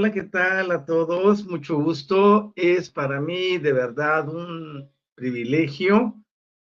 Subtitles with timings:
[0.00, 1.44] Hola, ¿qué tal a todos?
[1.44, 2.54] Mucho gusto.
[2.56, 6.14] Es para mí de verdad un privilegio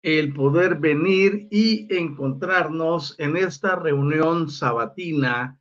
[0.03, 5.59] el poder venir y encontrarnos en esta reunión sabatina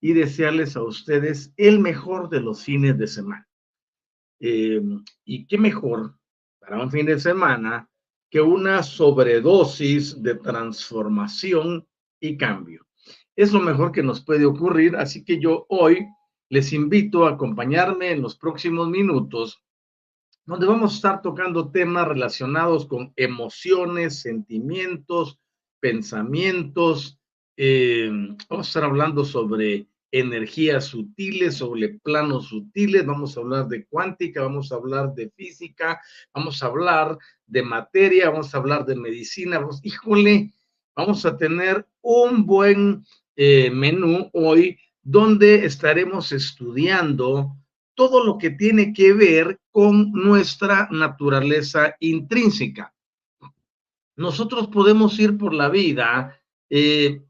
[0.00, 3.46] y desearles a ustedes el mejor de los fines de semana.
[4.40, 6.16] Em, y qué mejor
[6.60, 7.90] para un fin de semana
[8.30, 11.86] que una sobredosis de transformación
[12.18, 12.86] y cambio.
[13.36, 16.06] Es lo mejor que nos puede ocurrir, así que yo hoy
[16.52, 19.64] les invito a acompañarme en los próximos minutos,
[20.44, 25.38] donde vamos a estar tocando temas relacionados con emociones, sentimientos,
[25.80, 27.18] pensamientos.
[27.56, 28.10] Eh,
[28.50, 34.42] vamos a estar hablando sobre energías sutiles, sobre planos sutiles, vamos a hablar de cuántica,
[34.42, 36.02] vamos a hablar de física,
[36.34, 39.58] vamos a hablar de materia, vamos a hablar de medicina.
[39.58, 40.52] Vamos, híjole,
[40.94, 47.56] vamos a tener un buen eh, menú hoy donde estaremos estudiando
[47.94, 52.94] todo lo que tiene que ver con nuestra naturaleza intrínseca.
[54.16, 56.38] Nosotros podemos ir por la vida
[56.70, 57.22] eh,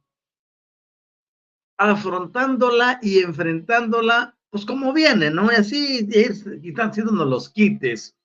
[1.78, 5.50] afrontándola y enfrentándola, pues como viene, ¿no?
[5.50, 8.16] Y así ir quitándonos los quites.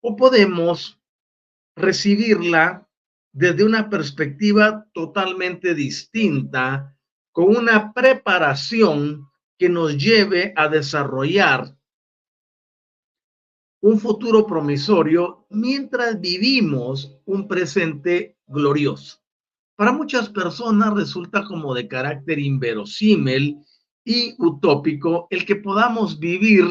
[0.00, 0.98] O podemos
[1.76, 2.86] recibirla
[3.32, 6.97] desde una perspectiva totalmente distinta,
[7.38, 11.72] con una preparación que nos lleve a desarrollar
[13.80, 19.20] un futuro promisorio mientras vivimos un presente glorioso.
[19.76, 23.58] Para muchas personas resulta como de carácter inverosímil
[24.04, 26.64] y utópico el que podamos vivir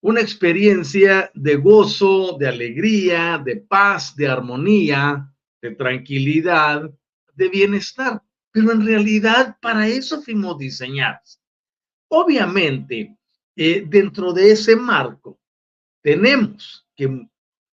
[0.00, 5.32] una experiencia de gozo, de alegría, de paz, de armonía,
[5.62, 6.90] de tranquilidad,
[7.36, 8.20] de bienestar
[8.54, 11.40] pero en realidad para eso fuimos diseñados.
[12.06, 13.16] Obviamente,
[13.56, 15.40] eh, dentro de ese marco,
[16.00, 17.26] tenemos que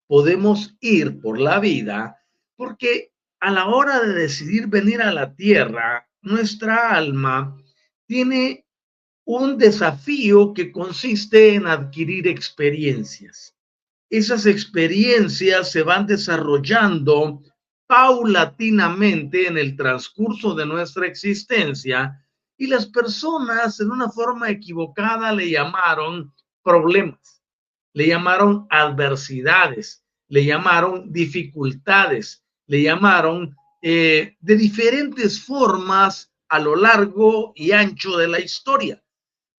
[0.06, 2.16] podemos ir por la vida
[2.56, 7.58] porque a la hora de decidir venir a la tierra, nuestra alma
[8.06, 8.64] tiene
[9.26, 13.54] un desafío que consiste en adquirir experiencias.
[14.08, 17.42] Esas experiencias se van desarrollando
[17.90, 22.24] paulatinamente en el transcurso de nuestra existencia
[22.56, 26.32] y las personas en una forma equivocada le llamaron
[26.62, 27.42] problemas,
[27.92, 37.52] le llamaron adversidades, le llamaron dificultades, le llamaron eh, de diferentes formas a lo largo
[37.56, 39.02] y ancho de la historia.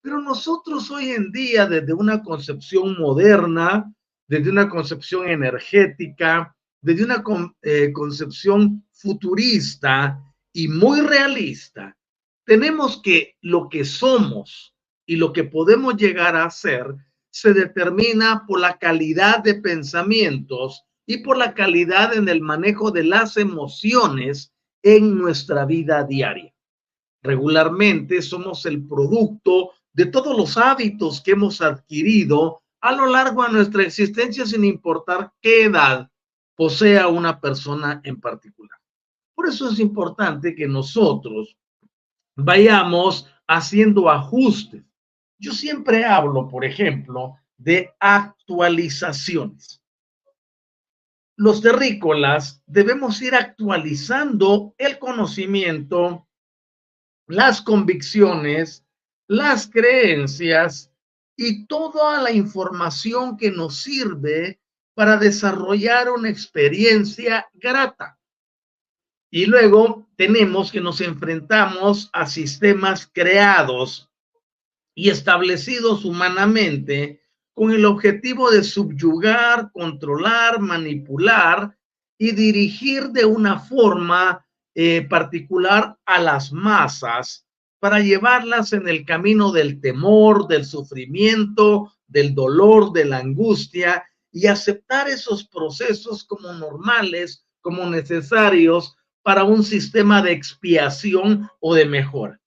[0.01, 3.93] Pero nosotros hoy en día, desde una concepción moderna,
[4.25, 7.23] desde una concepción energética, desde una
[7.61, 10.19] eh, concepción futurista
[10.51, 11.95] y muy realista,
[12.43, 14.75] tenemos que lo que somos
[15.05, 16.95] y lo que podemos llegar a ser
[17.29, 23.03] se determina por la calidad de pensamientos y por la calidad en el manejo de
[23.03, 24.51] las emociones
[24.83, 26.53] en nuestra vida diaria.
[27.23, 33.51] Regularmente somos el producto de todos los hábitos que hemos adquirido a lo largo de
[33.51, 36.09] nuestra existencia sin importar qué edad
[36.55, 38.77] posea una persona en particular.
[39.35, 41.57] Por eso es importante que nosotros
[42.35, 44.83] vayamos haciendo ajustes.
[45.39, 49.81] Yo siempre hablo, por ejemplo, de actualizaciones.
[51.35, 56.27] Los terrícolas debemos ir actualizando el conocimiento,
[57.27, 58.85] las convicciones,
[59.27, 60.93] las creencias
[61.35, 64.60] y toda la información que nos sirve
[65.01, 68.19] para desarrollar una experiencia grata.
[69.31, 74.11] Y luego tenemos que nos enfrentamos a sistemas creados
[74.93, 77.19] y establecidos humanamente
[77.55, 81.75] con el objetivo de subyugar, controlar, manipular
[82.19, 84.45] y dirigir de una forma
[84.75, 87.47] eh, particular a las masas
[87.79, 94.47] para llevarlas en el camino del temor, del sufrimiento, del dolor, de la angustia y
[94.47, 102.39] aceptar esos procesos como normales, como necesarios para un sistema de expiación o de mejora.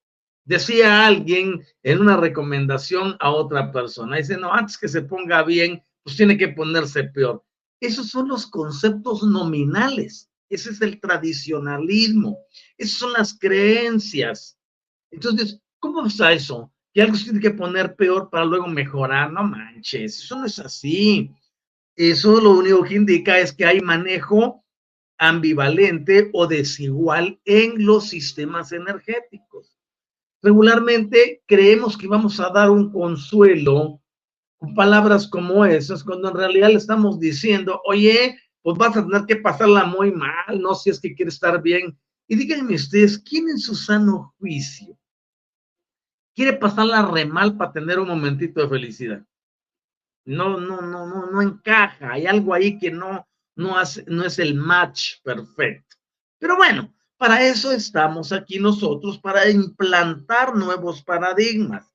[0.44, 5.82] Decía alguien en una recomendación a otra persona, dice, no, antes que se ponga bien,
[6.02, 7.42] pues tiene que ponerse peor.
[7.81, 12.38] Esos son los conceptos nominales, ese es el tradicionalismo,
[12.76, 14.58] esas son las creencias.
[15.10, 16.70] Entonces, ¿cómo está eso?
[16.92, 20.58] Que algo se tiene que poner peor para luego mejorar, no manches, eso no es
[20.58, 21.31] así.
[21.96, 24.64] Eso lo único que indica es que hay manejo
[25.19, 29.76] ambivalente o desigual en los sistemas energéticos.
[30.43, 34.00] Regularmente creemos que vamos a dar un consuelo
[34.58, 39.25] con palabras como esas, cuando en realidad le estamos diciendo, oye, pues vas a tener
[39.26, 41.96] que pasarla muy mal, no si es que quiere estar bien.
[42.26, 44.99] Y díganme ustedes, ¿quién en su sano juicio
[46.35, 49.25] quiere pasarla re mal para tener un momentito de felicidad?
[50.25, 52.12] No, no, no, no, no encaja.
[52.12, 53.26] Hay algo ahí que no,
[53.56, 53.76] no,
[54.06, 55.97] no es el match perfecto.
[56.38, 61.91] Pero bueno, para eso estamos aquí nosotros, para implantar nuevos paradigmas,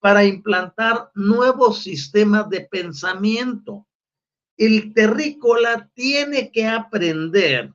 [0.00, 3.86] para implantar nuevos sistemas de pensamiento.
[4.56, 7.72] El terrícola tiene que aprender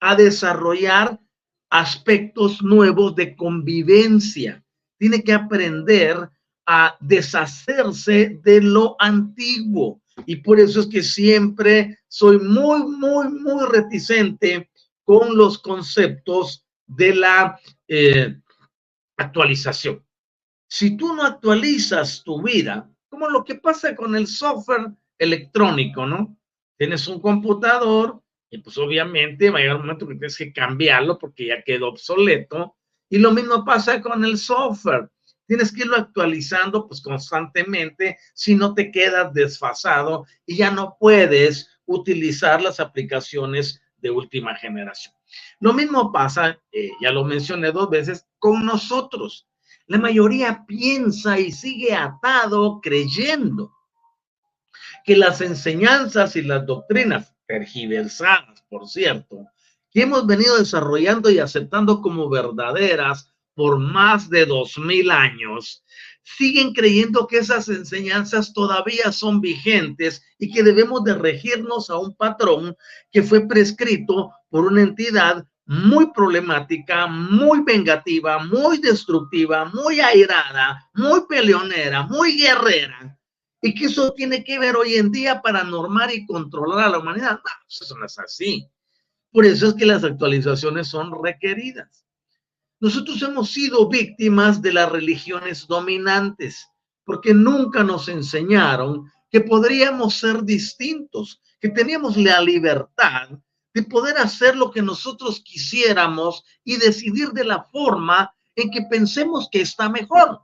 [0.00, 1.20] a desarrollar
[1.70, 4.64] aspectos nuevos de convivencia,
[4.98, 6.30] tiene que aprender
[6.66, 13.66] a deshacerse de lo antiguo, y por eso es que siempre soy muy, muy, muy
[13.66, 14.70] reticente
[15.04, 18.36] con los conceptos de la eh,
[19.16, 20.04] actualización.
[20.68, 26.36] Si tú no actualizas tu vida, como lo que pasa con el software electrónico, ¿no?
[26.76, 28.20] Tienes un computador
[28.50, 31.88] y pues obviamente va a llegar un momento que tienes que cambiarlo porque ya quedó
[31.88, 32.76] obsoleto.
[33.08, 35.08] Y lo mismo pasa con el software
[35.46, 41.68] tienes que irlo actualizando pues constantemente si no te quedas desfasado y ya no puedes
[41.86, 45.14] utilizar las aplicaciones de última generación.
[45.60, 49.48] Lo mismo pasa, eh, ya lo mencioné dos veces, con nosotros.
[49.86, 53.72] La mayoría piensa y sigue atado creyendo
[55.04, 59.46] que las enseñanzas y las doctrinas tergiversadas, por cierto,
[59.90, 65.82] que hemos venido desarrollando y aceptando como verdaderas, por más de dos mil años,
[66.22, 72.14] siguen creyendo que esas enseñanzas todavía son vigentes y que debemos de regirnos a un
[72.14, 72.76] patrón
[73.10, 81.22] que fue prescrito por una entidad muy problemática, muy vengativa, muy destructiva, muy airada, muy
[81.26, 83.18] peleonera, muy guerrera,
[83.62, 86.98] y que eso tiene que ver hoy en día para normar y controlar a la
[86.98, 87.40] humanidad.
[87.42, 88.68] No, eso no es así.
[89.32, 92.05] Por eso es que las actualizaciones son requeridas.
[92.78, 96.68] Nosotros hemos sido víctimas de las religiones dominantes,
[97.04, 103.30] porque nunca nos enseñaron que podríamos ser distintos, que teníamos la libertad
[103.72, 109.48] de poder hacer lo que nosotros quisiéramos y decidir de la forma en que pensemos
[109.50, 110.40] que está mejor.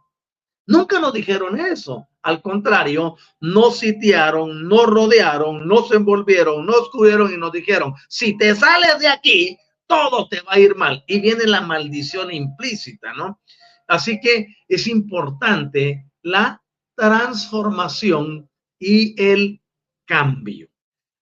[0.67, 2.07] Nunca nos dijeron eso.
[2.23, 8.55] Al contrario, nos sitiaron, nos rodearon, nos envolvieron, nos cubrieron y nos dijeron, si te
[8.55, 9.59] sales de aquí,
[9.93, 11.05] todo te va a ir mal.
[11.07, 13.41] Y viene la maldición implícita, ¿no?
[13.87, 16.63] Así que es importante la
[16.95, 19.61] transformación y el
[20.07, 20.69] cambio.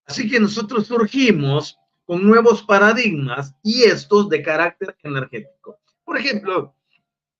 [0.05, 5.79] Así que nosotros surgimos con nuevos paradigmas y estos de carácter energético.
[6.03, 6.75] Por ejemplo,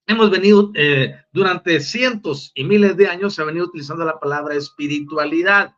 [0.08, 4.56] hemos venido eh, durante cientos y miles de años, se ha venido utilizando la palabra
[4.56, 5.76] espiritualidad,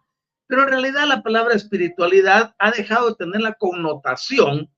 [0.47, 4.72] pero en realidad la palabra espiritualidad ha dejado de tener la connotación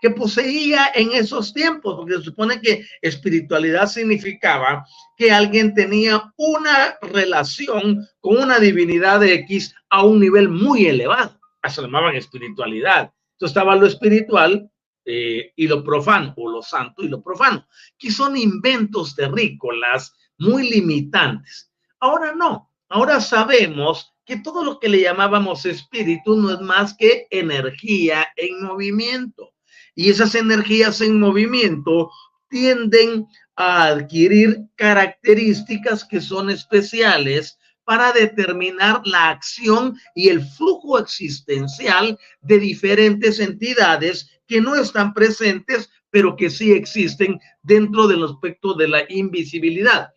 [0.00, 4.84] que poseía en esos tiempos, porque se supone que espiritualidad significaba
[5.16, 11.38] que alguien tenía una relación con una divinidad de X a un nivel muy elevado.
[11.62, 13.12] Lo llamaban espiritualidad.
[13.32, 14.70] Entonces estaba lo espiritual
[15.04, 17.66] eh, y lo profano, o lo santo y lo profano,
[17.98, 21.72] que son inventos terrícolas muy limitantes.
[22.00, 27.26] Ahora no, ahora sabemos que todo lo que le llamábamos espíritu no es más que
[27.30, 29.54] energía en movimiento
[29.98, 32.08] y esas energías en movimiento
[32.48, 33.26] tienden
[33.56, 42.60] a adquirir características que son especiales para determinar la acción y el flujo existencial de
[42.60, 49.02] diferentes entidades que no están presentes, pero que sí existen dentro del aspecto de la
[49.08, 50.10] invisibilidad.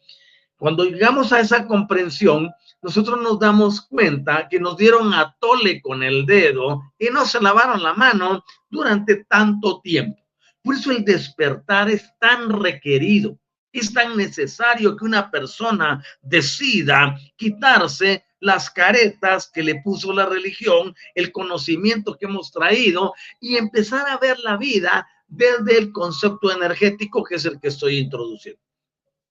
[0.62, 2.52] Cuando llegamos a esa comprensión,
[2.84, 7.42] nosotros nos damos cuenta que nos dieron a tole con el dedo y no se
[7.42, 10.22] lavaron la mano durante tanto tiempo.
[10.62, 13.40] Por eso el despertar es tan requerido,
[13.72, 20.94] es tan necesario que una persona decida quitarse las caretas que le puso la religión,
[21.16, 27.24] el conocimiento que hemos traído y empezar a ver la vida desde el concepto energético
[27.24, 28.62] que es el que estoy introduciendo.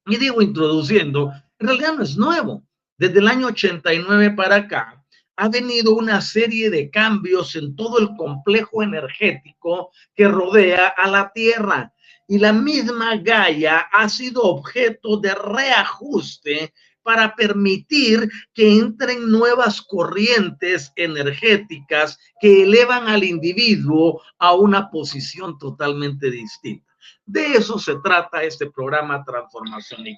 [0.06, 2.64] Y digo introduciendo, en realidad no es nuevo
[2.96, 5.02] desde el año 89 para acá,
[5.36, 11.32] ha venido una serie de cambios en todo el complejo energético que rodea a la
[11.32, 11.94] Tierra.
[12.28, 16.74] Y la misma Gaia ha sido objeto de reajuste
[17.10, 26.30] para permitir que entren nuevas corrientes energéticas que elevan al individuo a una posición totalmente
[26.30, 26.86] distinta.
[27.26, 30.16] De eso se trata este programa Transformación y.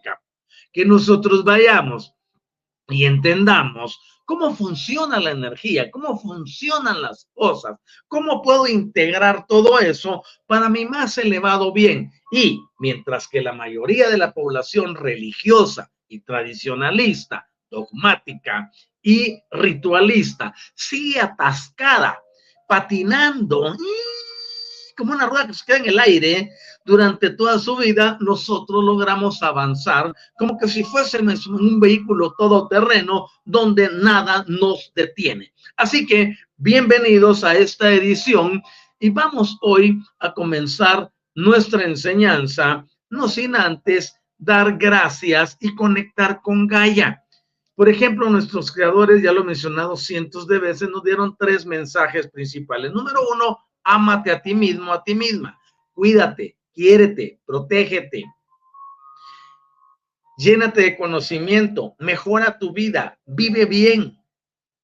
[0.70, 2.12] Que nosotros vayamos
[2.88, 10.22] y entendamos cómo funciona la energía, cómo funcionan las cosas, cómo puedo integrar todo eso
[10.46, 12.12] para mi más elevado bien.
[12.30, 18.70] Y mientras que la mayoría de la población religiosa y tradicionalista, dogmática
[19.02, 22.20] y ritualista sigue atascada,
[22.68, 23.74] patinando
[24.96, 26.52] como una rueda que se queda en el aire,
[26.84, 33.88] durante toda su vida, nosotros logramos avanzar como que si fuésemos un vehículo todoterreno donde
[33.90, 35.52] nada nos detiene.
[35.76, 38.62] Así que bienvenidos a esta edición
[38.98, 46.66] y vamos hoy a comenzar nuestra enseñanza, no sin antes dar gracias y conectar con
[46.66, 47.22] Gaia.
[47.76, 52.28] Por ejemplo, nuestros creadores, ya lo he mencionado cientos de veces, nos dieron tres mensajes
[52.28, 52.92] principales.
[52.92, 55.58] Número uno, ámate a ti mismo, a ti misma.
[55.92, 58.24] Cuídate, quiérete, protégete.
[60.38, 64.18] Llénate de conocimiento, mejora tu vida, vive bien,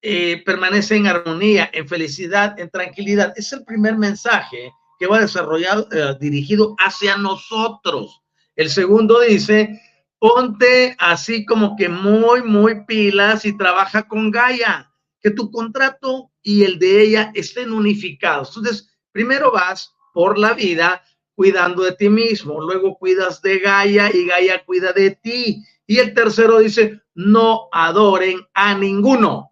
[0.01, 3.33] eh, permanece en armonía, en felicidad, en tranquilidad.
[3.35, 8.21] Es el primer mensaje que va desarrollado, eh, dirigido hacia nosotros.
[8.59, 9.81] El segundo dice,
[10.19, 16.63] ponte así como que muy, muy pilas y trabaja con Gaia, que tu contrato y
[16.63, 18.49] el de ella estén unificados.
[18.49, 21.03] Entonces, Primero vas por la vida
[21.35, 25.63] cuidando de ti mismo, luego cuidas de Gaia y Gaia cuida de ti.
[25.87, 29.51] Y el tercero dice, no adoren a ninguno.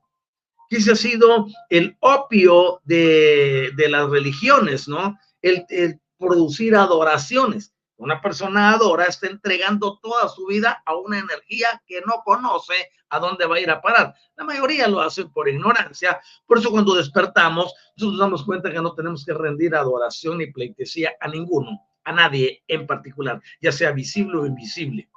[0.70, 5.18] Que ese ha sido el opio de, las religiones, ¿no?
[5.42, 7.74] el producir adoraciones.
[7.98, 13.20] Una persona adora, está entregando toda su vida a una energía que no conoce a
[13.20, 14.14] dónde va a ir a parar.
[14.36, 16.20] La mayoría lo hace por ignorancia.
[16.46, 21.14] Por eso cuando despertamos, nos damos cuenta que no tenemos que rendir adoración ni pleitesía
[21.20, 25.10] a ninguno, a nadie en particular, ya sea visible o invisible.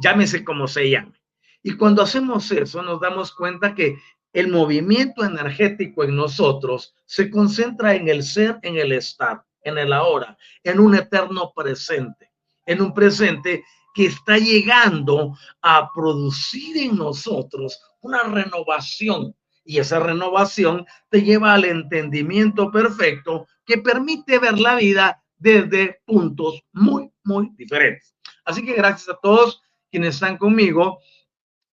[0.00, 1.20] Llámese como se llame.
[1.64, 3.98] Y cuando hacemos eso, nos damos cuenta que
[4.32, 9.92] el movimiento energético en nosotros se concentra en el ser, en el estar en el
[9.92, 12.30] ahora, en un eterno presente,
[12.66, 19.34] en un presente que está llegando a producir en nosotros una renovación.
[19.64, 26.62] Y esa renovación te lleva al entendimiento perfecto que permite ver la vida desde puntos
[26.72, 28.14] muy, muy diferentes.
[28.44, 30.98] Así que gracias a todos quienes están conmigo.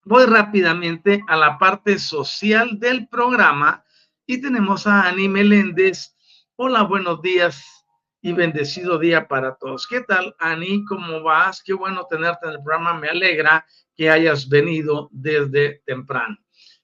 [0.03, 3.83] Voy rápidamente a la parte social del programa
[4.27, 6.15] y tenemos a Ani Meléndez.
[6.57, 7.78] Hola, buenos días
[8.21, 9.87] y bendecido día para todos.
[9.87, 10.83] ¿Qué tal, Ani?
[10.85, 11.63] ¿Cómo vas?
[11.63, 12.93] Qué bueno tenerte en el programa.
[12.93, 16.37] Me alegra que hayas venido desde temprano.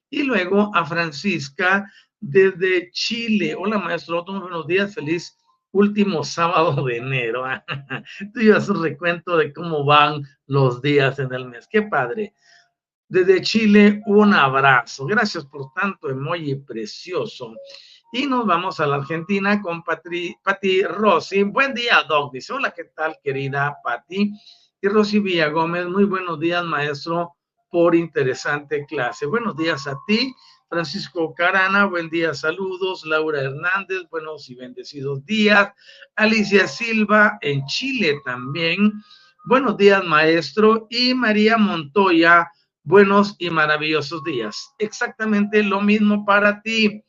[0.08, 1.90] Y luego a Francisca
[2.20, 3.54] desde Chile.
[3.54, 5.36] Hola, maestro, buenos días, feliz
[5.72, 7.44] último sábado de enero.
[8.34, 11.68] Tú llevas un recuento de cómo van los días en el mes.
[11.70, 12.34] Qué padre.
[13.08, 15.06] Desde Chile, un abrazo.
[15.06, 17.54] Gracias por tanto emoji precioso.
[18.16, 21.42] Y nos vamos a la Argentina con Patri, Pati Rossi.
[21.42, 22.32] Buen día, Doc.
[22.32, 24.32] Dice, hola, ¿qué tal, querida Pati?
[24.80, 27.36] Y Rosy Villa Gómez, muy buenos días, maestro,
[27.70, 29.26] por interesante clase.
[29.26, 30.34] Buenos días a ti.
[30.70, 33.04] Francisco Carana, buen día, saludos.
[33.04, 35.74] Laura Hernández, buenos y bendecidos días.
[36.14, 38.94] Alicia Silva, en Chile también.
[39.44, 40.86] Buenos días, maestro.
[40.88, 42.50] Y María Montoya,
[42.82, 44.72] buenos y maravillosos días.
[44.78, 47.02] Exactamente lo mismo para ti.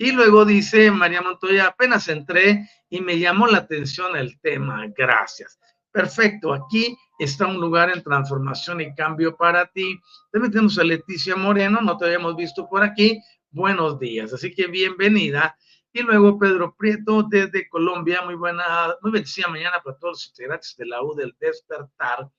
[0.00, 4.86] Y luego dice María Montoya, apenas entré y me llamó la atención el tema.
[4.96, 5.58] Gracias.
[5.90, 9.98] Perfecto, aquí está un lugar en transformación y cambio para ti.
[10.30, 13.20] También tenemos a Leticia Moreno, no te habíamos visto por aquí.
[13.50, 15.58] Buenos días, así que bienvenida.
[15.92, 20.76] Y luego Pedro Prieto desde Colombia, muy buena, muy bendecida mañana para todos los integrantes
[20.76, 22.30] de la U del Despertar.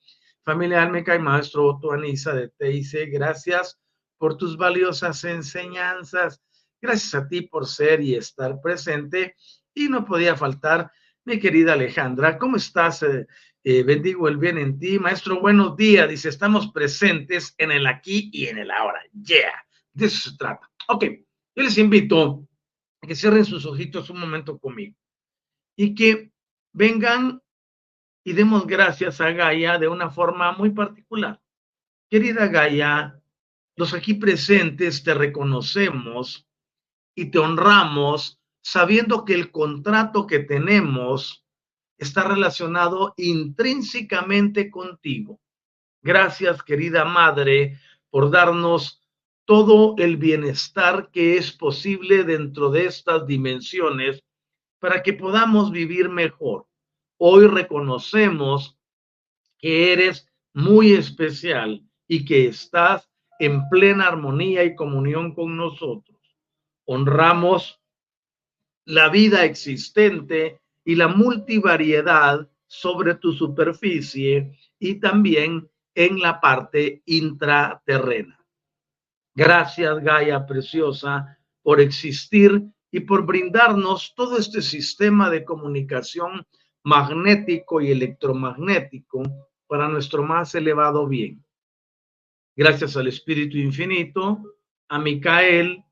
[0.46, 3.78] Familia Almeca y maestro Otto Anisa de TIC, gracias
[4.18, 6.42] por tus valiosas enseñanzas.
[6.82, 9.36] Gracias a ti por ser y estar presente.
[9.74, 10.92] Y no podía faltar
[11.26, 12.38] mi querida Alejandra.
[12.38, 13.04] ¿Cómo estás?
[13.04, 13.28] Eh,
[13.64, 14.98] eh, bendigo el bien en ti.
[14.98, 16.10] Maestro, buenos días.
[16.10, 19.02] Dice, estamos presentes en el aquí y en el ahora.
[19.12, 19.52] Yeah,
[19.94, 20.72] de eso se trata.
[20.88, 21.04] Ok,
[21.56, 22.48] yo les invito
[23.02, 24.96] a que cierren sus ojitos un momento conmigo
[25.76, 26.32] y que
[26.74, 27.42] vengan
[28.24, 31.42] y demos gracias a Gaia de una forma muy particular.
[32.10, 33.22] Querida Gaia,
[33.76, 36.49] los aquí presentes te reconocemos
[37.16, 41.46] y te honramos sabiendo que el contrato que tenemos
[41.98, 45.40] está relacionado intrínsecamente contigo.
[46.02, 49.02] Gracias, querida Madre, por darnos
[49.46, 54.24] todo el bienestar que es posible dentro de estas dimensiones
[54.80, 56.68] para que podamos vivir mejor.
[57.18, 58.78] Hoy reconocemos
[59.58, 66.19] que eres muy especial y que estás en plena armonía y comunión con nosotros.
[66.92, 67.80] Honramos
[68.86, 78.44] la vida existente y la multivariedad sobre tu superficie y también en la parte intraterrena.
[79.36, 86.44] Gracias, Gaia preciosa, por existir y por brindarnos todo este sistema de comunicación
[86.84, 89.22] magnético y electromagnético
[89.68, 91.46] para nuestro más elevado bien.
[92.56, 94.42] Gracias al Espíritu Infinito,
[94.88, 95.84] a Micael,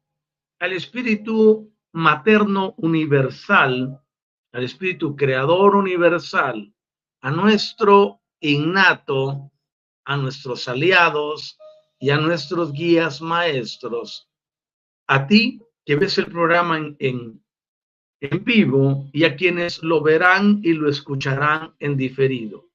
[0.59, 3.99] al Espíritu Materno Universal,
[4.51, 6.73] al Espíritu Creador Universal,
[7.21, 9.51] a nuestro innato,
[10.05, 11.57] a nuestros aliados
[11.99, 14.29] y a nuestros guías maestros,
[15.07, 17.43] a ti que ves el programa en, en
[18.19, 22.69] en vivo y a quienes lo verán y lo escucharán en diferido.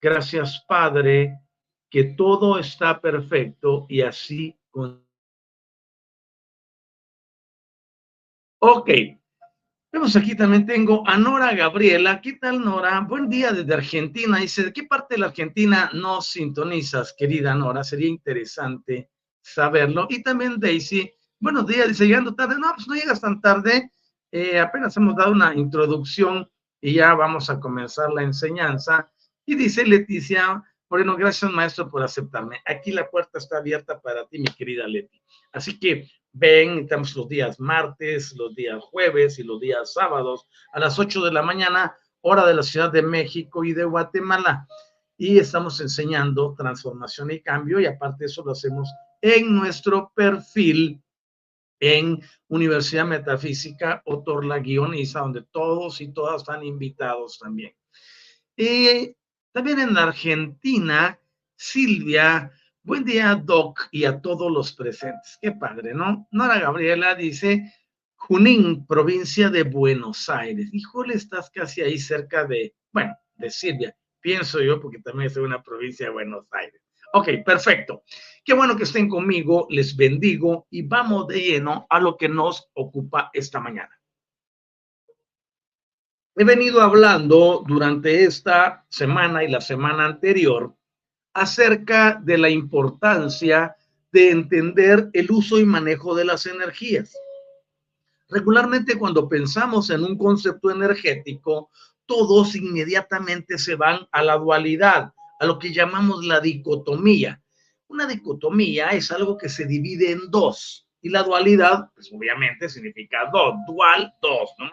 [0.00, 1.38] Gracias, Padre,
[1.90, 4.56] que todo está perfecto y así.
[8.60, 8.90] Ok.
[9.90, 12.20] Vemos aquí también tengo a Nora Gabriela.
[12.20, 13.00] ¿Qué tal, Nora?
[13.00, 14.38] Buen día desde Argentina.
[14.38, 17.82] Dice, ¿de qué parte de la Argentina no sintonizas, querida Nora?
[17.84, 20.06] Sería interesante saberlo.
[20.10, 21.88] Y también Daisy, buenos días.
[21.88, 22.56] Dice, llegando tarde.
[22.58, 23.90] No, pues no llegas tan tarde
[24.30, 26.48] eh, apenas hemos dado una introducción
[26.80, 29.10] y ya vamos a comenzar la enseñanza.
[29.46, 32.60] Y dice Leticia Moreno, gracias maestro por aceptarme.
[32.66, 35.22] Aquí la puerta está abierta para ti, mi querida Leti.
[35.52, 40.80] Así que ven, estamos los días martes, los días jueves y los días sábados a
[40.80, 44.66] las 8 de la mañana, hora de la Ciudad de México y de Guatemala.
[45.16, 48.88] Y estamos enseñando transformación y cambio y aparte eso lo hacemos
[49.20, 51.02] en nuestro perfil
[51.80, 54.02] en Universidad Metafísica
[54.42, 57.74] La Guioniza, donde todos y todas están invitados también.
[58.56, 59.14] Y
[59.52, 61.18] también en Argentina,
[61.56, 65.38] Silvia, buen día, Doc, y a todos los presentes.
[65.40, 66.26] Qué padre, ¿no?
[66.30, 67.72] Nora Gabriela dice,
[68.14, 70.68] Junín, provincia de Buenos Aires.
[70.72, 75.62] Híjole, estás casi ahí cerca de, bueno, de Silvia, pienso yo, porque también es una
[75.62, 76.82] provincia de Buenos Aires.
[77.14, 78.02] Ok, perfecto.
[78.44, 82.70] Qué bueno que estén conmigo, les bendigo y vamos de lleno a lo que nos
[82.74, 83.98] ocupa esta mañana.
[86.34, 90.77] He venido hablando durante esta semana y la semana anterior
[91.40, 93.76] acerca de la importancia
[94.12, 97.14] de entender el uso y manejo de las energías.
[98.28, 101.70] Regularmente cuando pensamos en un concepto energético,
[102.06, 107.40] todos inmediatamente se van a la dualidad, a lo que llamamos la dicotomía.
[107.86, 110.86] Una dicotomía es algo que se divide en dos.
[111.00, 114.70] Y la dualidad, pues obviamente significa dos, dual, dos, ¿no?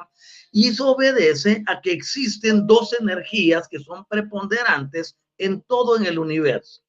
[0.51, 6.19] Y eso obedece a que existen dos energías que son preponderantes en todo en el
[6.19, 6.81] universo.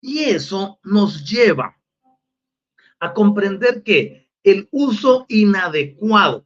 [0.00, 1.76] Y eso nos lleva
[2.98, 6.44] a comprender que el uso inadecuado,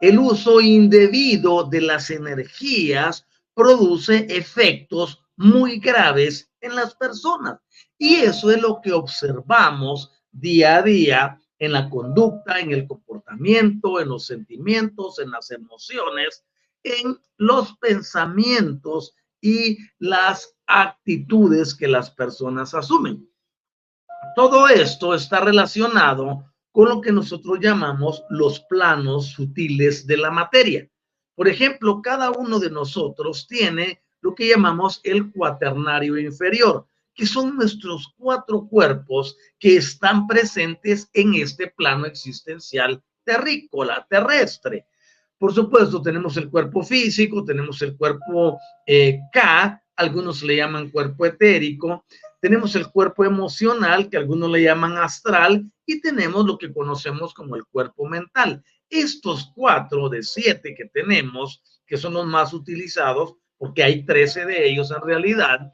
[0.00, 7.60] el uso indebido de las energías produce efectos muy graves en las personas.
[7.96, 14.00] Y eso es lo que observamos día a día en la conducta, en el comportamiento,
[14.00, 16.44] en los sentimientos, en las emociones,
[16.82, 23.28] en los pensamientos y las actitudes que las personas asumen.
[24.34, 30.88] Todo esto está relacionado con lo que nosotros llamamos los planos sutiles de la materia.
[31.34, 37.56] Por ejemplo, cada uno de nosotros tiene lo que llamamos el cuaternario inferior, que son
[37.56, 44.86] nuestros cuatro cuerpos que están presentes en este plano existencial terrícola, terrestre.
[45.38, 51.26] Por supuesto, tenemos el cuerpo físico, tenemos el cuerpo eh, K, algunos le llaman cuerpo
[51.26, 52.04] etérico,
[52.40, 57.56] tenemos el cuerpo emocional, que algunos le llaman astral, y tenemos lo que conocemos como
[57.56, 58.62] el cuerpo mental.
[58.90, 64.68] Estos cuatro de siete que tenemos, que son los más utilizados, porque hay trece de
[64.68, 65.72] ellos en realidad,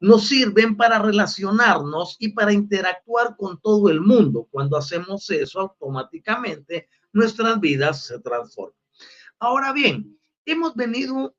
[0.00, 4.48] nos sirven para relacionarnos y para interactuar con todo el mundo.
[4.50, 8.79] Cuando hacemos eso, automáticamente nuestras vidas se transforman.
[9.42, 11.34] Ahora bien, hemos venido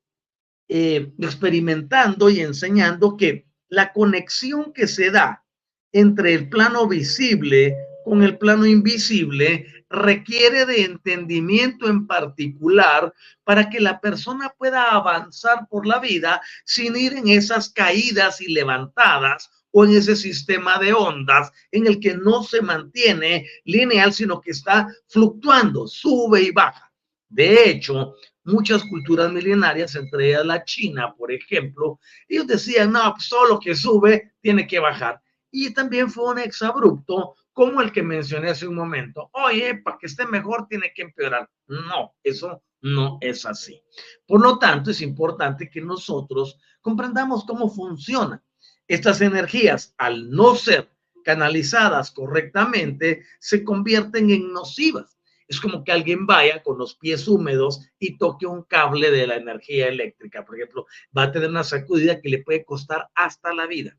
[0.68, 5.44] eh, experimentando y enseñando que la conexión que se da
[5.92, 13.78] entre el plano visible con el plano invisible requiere de entendimiento en particular para que
[13.78, 19.84] la persona pueda avanzar por la vida sin ir en esas caídas y levantadas o
[19.84, 24.88] en ese sistema de ondas en el que no se mantiene lineal, sino que está
[25.06, 26.91] fluctuando, sube y baja.
[27.32, 28.14] De hecho,
[28.44, 33.58] muchas culturas milenarias, entre ellas la China, por ejemplo, ellos decían, no, pues todo lo
[33.58, 35.18] que sube tiene que bajar.
[35.50, 39.30] Y también fue un exabrupto como el que mencioné hace un momento.
[39.32, 41.48] Oye, para que esté mejor tiene que empeorar.
[41.66, 43.82] No, eso no es así.
[44.26, 48.42] Por lo tanto, es importante que nosotros comprendamos cómo funcionan
[48.88, 49.94] estas energías.
[49.96, 50.90] Al no ser
[51.24, 55.11] canalizadas correctamente, se convierten en nocivas.
[55.52, 59.36] Es como que alguien vaya con los pies húmedos y toque un cable de la
[59.36, 60.46] energía eléctrica.
[60.46, 63.94] Por ejemplo, va a tener una sacudida que le puede costar hasta la vida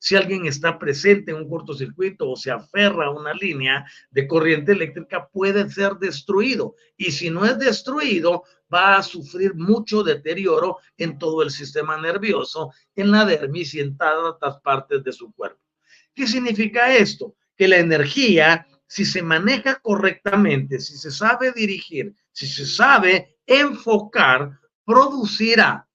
[0.00, 4.72] si alguien está presente en un cortocircuito o se aferra a una línea de corriente
[4.72, 6.74] eléctrica, puede ser destruido.
[6.96, 8.42] Y si no es destruido,
[8.74, 13.96] va a sufrir mucho deterioro en todo el sistema nervioso, en la dermis y en
[13.96, 15.60] todas las partes de su cuerpo.
[16.12, 17.36] ¿Qué significa esto?
[17.56, 24.60] Que la energía, si se maneja correctamente, si se sabe dirigir, si se sabe enfocar,
[24.84, 25.88] producirá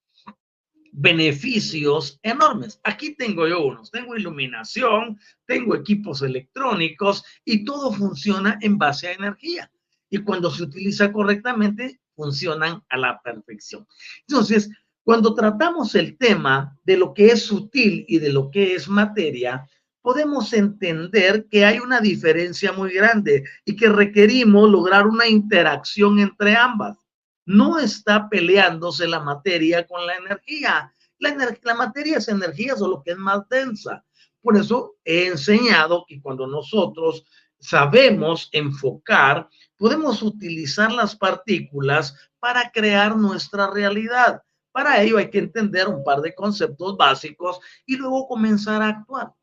[0.93, 2.79] beneficios enormes.
[2.83, 9.13] Aquí tengo yo unos, tengo iluminación, tengo equipos electrónicos y todo funciona en base a
[9.13, 9.71] energía.
[10.09, 13.87] Y cuando se utiliza correctamente, funcionan a la perfección.
[14.21, 14.71] Entonces,
[15.03, 19.69] cuando tratamos el tema de lo que es sutil y de lo que es materia,
[20.07, 26.55] podemos entender que hay una diferencia muy grande y que requerimos lograr una interacción entre
[26.55, 26.97] ambas
[27.45, 30.93] no está peleándose la materia con la energía.
[31.19, 34.05] La, materia es energía, solo que es más densa.
[34.41, 37.25] Por eso he enseñado que cuando nosotros
[37.59, 44.41] sabemos enfocar, podemos utilizar las partículas para crear nuestra realidad.
[44.71, 49.33] Para ello hay que entender un par de conceptos básicos y luego comenzar a actuar.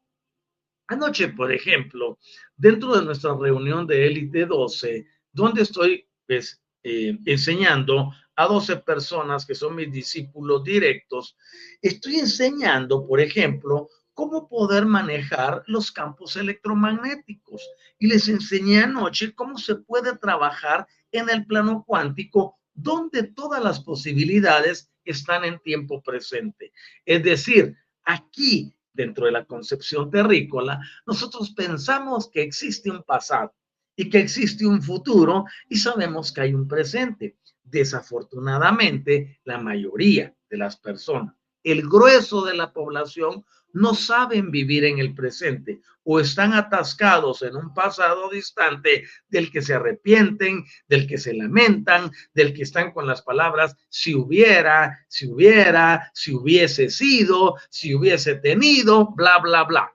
[0.88, 2.18] Anoche, por ejemplo,
[2.56, 9.46] dentro de nuestra reunión de élite 12, donde estoy pues, eh, enseñando a 12 personas
[9.46, 11.36] que son mis discípulos directos,
[11.80, 17.68] estoy enseñando, por ejemplo, cómo poder manejar los campos electromagnéticos.
[17.98, 23.80] Y les enseñé anoche cómo se puede trabajar en el plano cuántico, donde todas las
[23.80, 26.72] posibilidades están en tiempo presente.
[27.04, 33.52] Es decir, aquí, dentro de la concepción terrícola, nosotros pensamos que existe un pasado
[33.96, 37.36] y que existe un futuro y sabemos que hay un presente.
[37.62, 44.98] Desafortunadamente, la mayoría de las personas, el grueso de la población, no saben vivir en
[44.98, 51.18] el presente o están atascados en un pasado distante del que se arrepienten, del que
[51.18, 57.56] se lamentan, del que están con las palabras si hubiera, si hubiera, si hubiese sido,
[57.68, 59.92] si hubiese tenido, bla, bla, bla.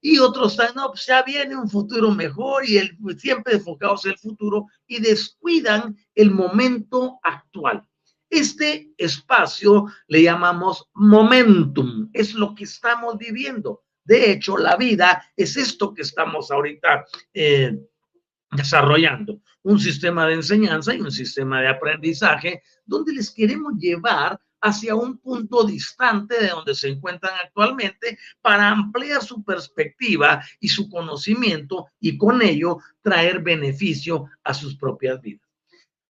[0.00, 4.12] y otros están, no, pues ya viene un futuro mejor y el, siempre enfocados en
[4.12, 7.86] el futuro y descuidan el momento actual.
[8.30, 13.82] Este espacio le llamamos momentum, es lo que estamos viviendo.
[14.04, 17.76] De hecho, la vida es esto que estamos ahorita eh,
[18.52, 24.94] desarrollando, un sistema de enseñanza y un sistema de aprendizaje donde les queremos llevar hacia
[24.94, 31.86] un punto distante de donde se encuentran actualmente para ampliar su perspectiva y su conocimiento
[31.98, 35.49] y con ello traer beneficio a sus propias vidas.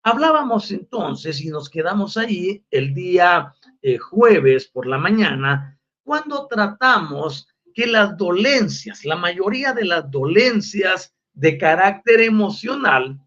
[0.03, 7.47] Hablábamos entonces y nos quedamos ahí el día eh, jueves por la mañana cuando tratamos
[7.75, 13.21] que las dolencias, la mayoría de las dolencias de carácter emocional,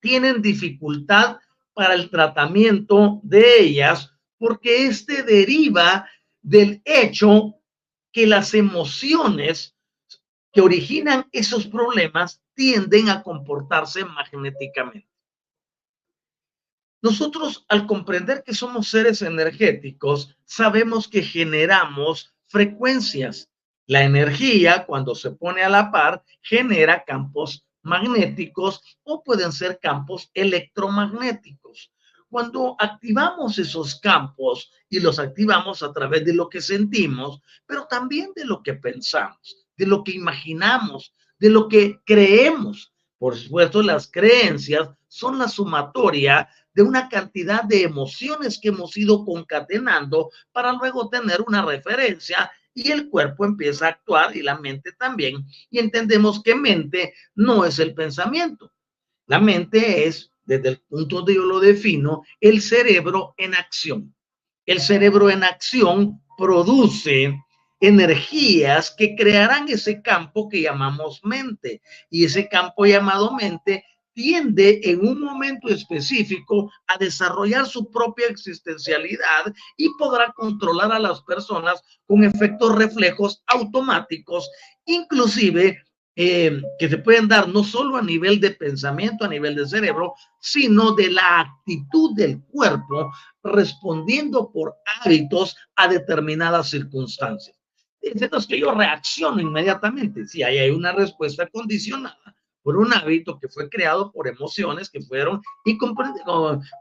[0.00, 1.38] tienen dificultad
[1.72, 6.08] para el tratamiento de ellas porque este deriva
[6.42, 7.54] del hecho
[8.12, 9.76] que las emociones
[10.52, 15.07] que originan esos problemas tienden a comportarse magnéticamente.
[17.00, 23.48] Nosotros al comprender que somos seres energéticos, sabemos que generamos frecuencias.
[23.86, 30.30] La energía, cuando se pone a la par, genera campos magnéticos o pueden ser campos
[30.34, 31.92] electromagnéticos.
[32.28, 38.32] Cuando activamos esos campos y los activamos a través de lo que sentimos, pero también
[38.34, 42.92] de lo que pensamos, de lo que imaginamos, de lo que creemos.
[43.18, 49.24] Por supuesto, las creencias son la sumatoria de una cantidad de emociones que hemos ido
[49.24, 54.92] concatenando para luego tener una referencia y el cuerpo empieza a actuar y la mente
[54.92, 55.44] también.
[55.70, 58.72] Y entendemos que mente no es el pensamiento.
[59.26, 64.14] La mente es desde el punto de yo lo defino, el cerebro en acción.
[64.64, 67.36] El cerebro en acción produce
[67.80, 71.80] energías que crearán ese campo que llamamos mente.
[72.10, 73.84] Y ese campo llamado mente
[74.18, 81.22] tiende en un momento específico a desarrollar su propia existencialidad y podrá controlar a las
[81.22, 84.50] personas con efectos reflejos automáticos,
[84.86, 85.80] inclusive
[86.16, 90.14] eh, que se pueden dar no solo a nivel de pensamiento, a nivel de cerebro,
[90.40, 93.12] sino de la actitud del cuerpo
[93.44, 97.57] respondiendo por hábitos a determinadas circunstancias.
[98.00, 103.68] Es que yo reacciono inmediatamente si hay una respuesta condicionada por un hábito que fue
[103.68, 105.78] creado por emociones que fueron y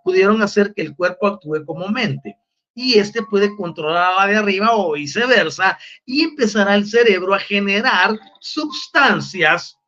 [0.04, 2.38] pudieron hacer que el cuerpo actúe como mente
[2.78, 9.80] y este puede controlar de arriba o viceversa y empezará el cerebro a generar sustancias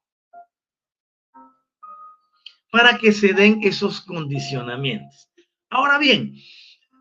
[2.72, 5.30] para que se den esos condicionamientos.
[5.70, 6.34] Ahora bien,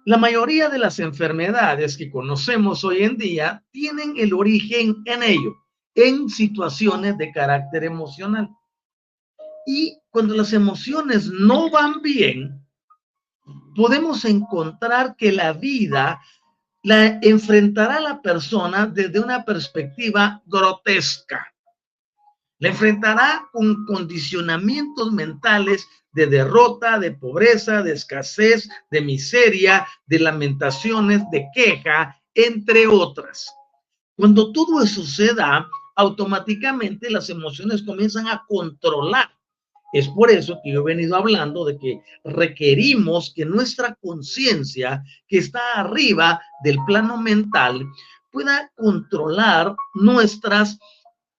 [0.09, 5.55] la mayoría de las enfermedades que conocemos hoy en día tienen el origen en ello,
[5.94, 8.49] en situaciones de carácter emocional.
[9.66, 12.66] Y cuando las emociones no van bien,
[13.77, 16.23] podemos encontrar que la vida
[16.83, 21.53] la enfrentará a la persona desde una perspectiva grotesca.
[22.61, 31.23] La enfrentará con condicionamientos mentales de derrota, de pobreza, de escasez, de miseria, de lamentaciones,
[31.31, 33.53] de queja, entre otras.
[34.16, 35.31] Cuando todo eso se
[35.97, 39.29] automáticamente las emociones comienzan a controlar
[39.92, 45.38] es por eso que yo he venido hablando de que requerimos que nuestra conciencia, que
[45.38, 47.87] está arriba del plano mental,
[48.31, 50.79] pueda controlar nuestras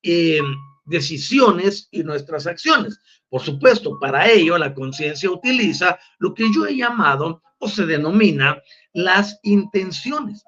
[0.01, 0.41] eh,
[0.85, 2.99] decisiones y nuestras acciones.
[3.29, 8.61] Por supuesto, para ello la conciencia utiliza lo que yo he llamado o se denomina
[8.93, 10.43] las intenciones.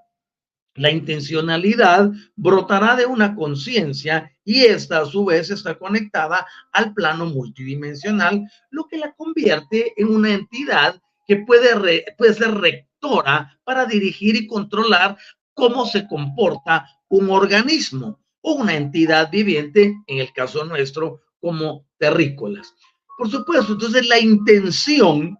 [0.75, 7.25] La intencionalidad brotará de una conciencia y esta a su vez está conectada al plano
[7.25, 14.35] multidimensional, lo que la convierte en una entidad que puede, puede ser rectora para dirigir
[14.35, 15.17] y controlar
[15.53, 22.73] cómo se comporta un organismo o una entidad viviente, en el caso nuestro, como terrícolas.
[23.17, 25.37] Por supuesto, entonces la intención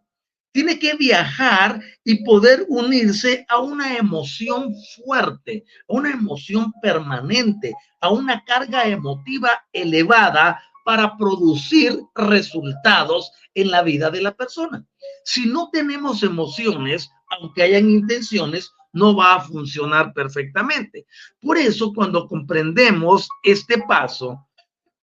[0.52, 8.10] tiene que viajar y poder unirse a una emoción fuerte, a una emoción permanente, a
[8.10, 14.86] una carga emotiva elevada para producir resultados en la vida de la persona.
[15.24, 21.06] Si no tenemos emociones, aunque hayan intenciones, no va a funcionar perfectamente.
[21.42, 24.48] Por eso, cuando comprendemos este paso,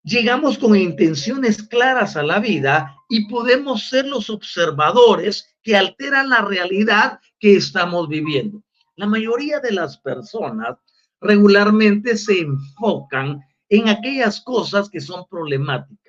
[0.03, 6.41] llegamos con intenciones claras a la vida y podemos ser los observadores que alteran la
[6.41, 8.63] realidad que estamos viviendo.
[8.95, 10.77] La mayoría de las personas
[11.19, 16.00] regularmente se enfocan en aquellas cosas que son problemáticas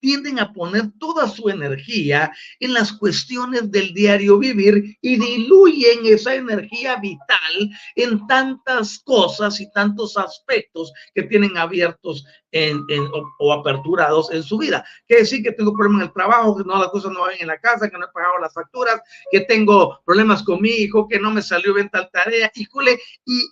[0.00, 6.34] tienden a poner toda su energía en las cuestiones del diario vivir y diluyen esa
[6.34, 12.84] energía vital en tantas cosas y tantos aspectos que tienen abiertos en,
[13.38, 14.84] o, aperturados en su vida.
[15.06, 17.46] Quiere decir que tengo problemas en el trabajo, que no las cosas no van en
[17.46, 21.20] la casa, que no he pagado las facturas, que tengo problemas con mi hijo, que
[21.20, 23.48] no me salió bien tal tarea, híjole, y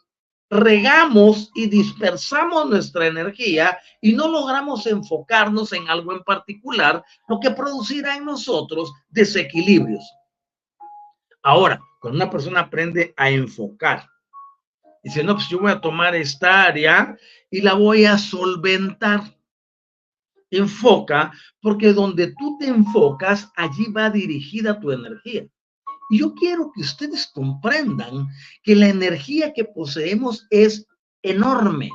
[0.50, 7.50] regamos y dispersamos nuestra energía y no logramos enfocarnos en algo en particular, lo que
[7.50, 10.04] producirá en nosotros desequilibrios.
[11.42, 14.08] Ahora, cuando una persona aprende a enfocar,
[15.02, 17.16] dice, no, pues yo voy a tomar esta área
[17.50, 19.34] y la voy a solventar.
[20.50, 21.30] Enfoca,
[21.60, 25.46] porque donde tú te enfocas, allí va dirigida tu energía.
[26.10, 28.28] Yo quiero que ustedes comprendan
[28.62, 30.86] que la energía que poseemos es
[31.22, 31.90] enorme.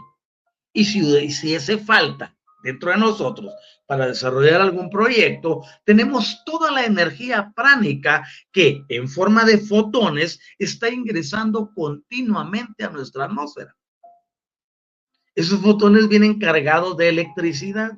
[0.72, 3.54] Y si, hace falta dentro de nosotros
[3.88, 10.90] para desarrollar algún proyecto, tenemos toda la energía pránica que en forma de fotones está
[10.90, 13.76] ingresando continuamente a nuestra atmósfera.
[15.36, 17.98] Esos fotones vienen cargados de electricidad,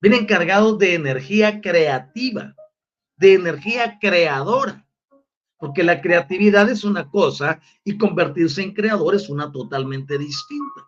[0.00, 2.54] vienen cargados de energía creativa,
[3.16, 4.83] de energía creadora
[5.64, 10.82] porque la creatividad es una cosa y convertirse en creador es una totalmente distinta.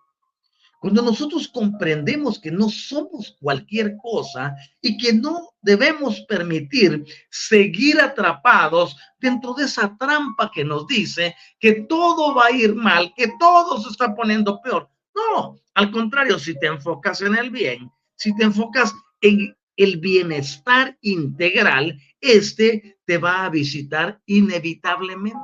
[0.82, 8.98] Cuando nosotros comprendemos que no somos cualquier cosa y que no debemos permitir seguir atrapados
[9.18, 13.80] dentro de esa trampa que nos dice que todo va a ir mal, que todo
[13.80, 14.90] se está poniendo peor.
[15.14, 20.96] No, al contrario, si te enfocas en el bien, si te enfocas en el bienestar
[21.00, 25.38] integral, este te va a visitar inevitablemente.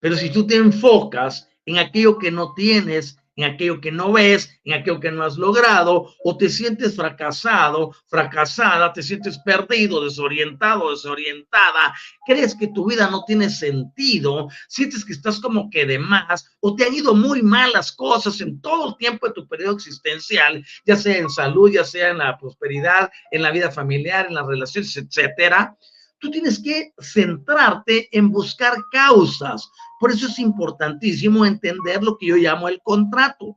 [0.00, 4.58] Pero si tú te enfocas en aquello que no tienes, en aquello que no ves,
[4.64, 10.90] en aquello que no has logrado, o te sientes fracasado, fracasada, te sientes perdido, desorientado,
[10.90, 11.94] desorientada,
[12.26, 16.74] crees que tu vida no tiene sentido, sientes que estás como que de más, o
[16.74, 20.64] te han ido muy mal las cosas en todo el tiempo de tu periodo existencial,
[20.84, 24.46] ya sea en salud, ya sea en la prosperidad, en la vida familiar, en las
[24.46, 25.76] relaciones, etcétera.
[26.18, 32.36] Tú tienes que centrarte en buscar causas, por eso es importantísimo entender lo que yo
[32.36, 33.56] llamo el contrato.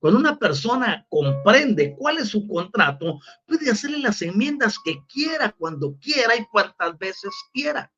[0.00, 5.94] Cuando una persona comprende cuál es su contrato, puede hacerle las enmiendas que quiera, cuando
[5.98, 7.92] quiera y cuantas veces quiera.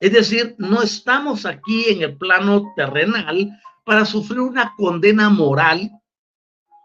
[0.00, 5.90] Es decir, no estamos aquí en el plano terrenal para sufrir una condena moral,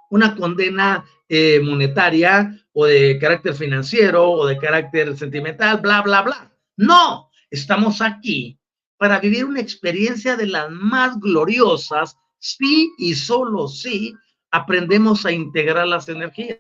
[0.10, 6.52] una condena eh, monetaria o de carácter financiero o de carácter sentimental, bla, bla, bla.
[6.78, 8.60] No, estamos aquí
[8.98, 14.14] para vivir una experiencia de las más gloriosas si y solo si
[14.52, 16.60] aprendemos a integrar las energías.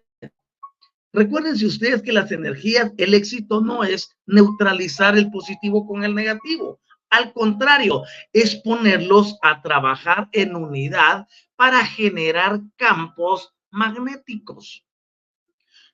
[1.12, 6.79] Recuérdense ustedes que las energías, el éxito no es neutralizar el positivo con el negativo.
[7.09, 11.27] Al contrario, es ponerlos a trabajar en unidad
[11.60, 14.86] para generar campos magnéticos.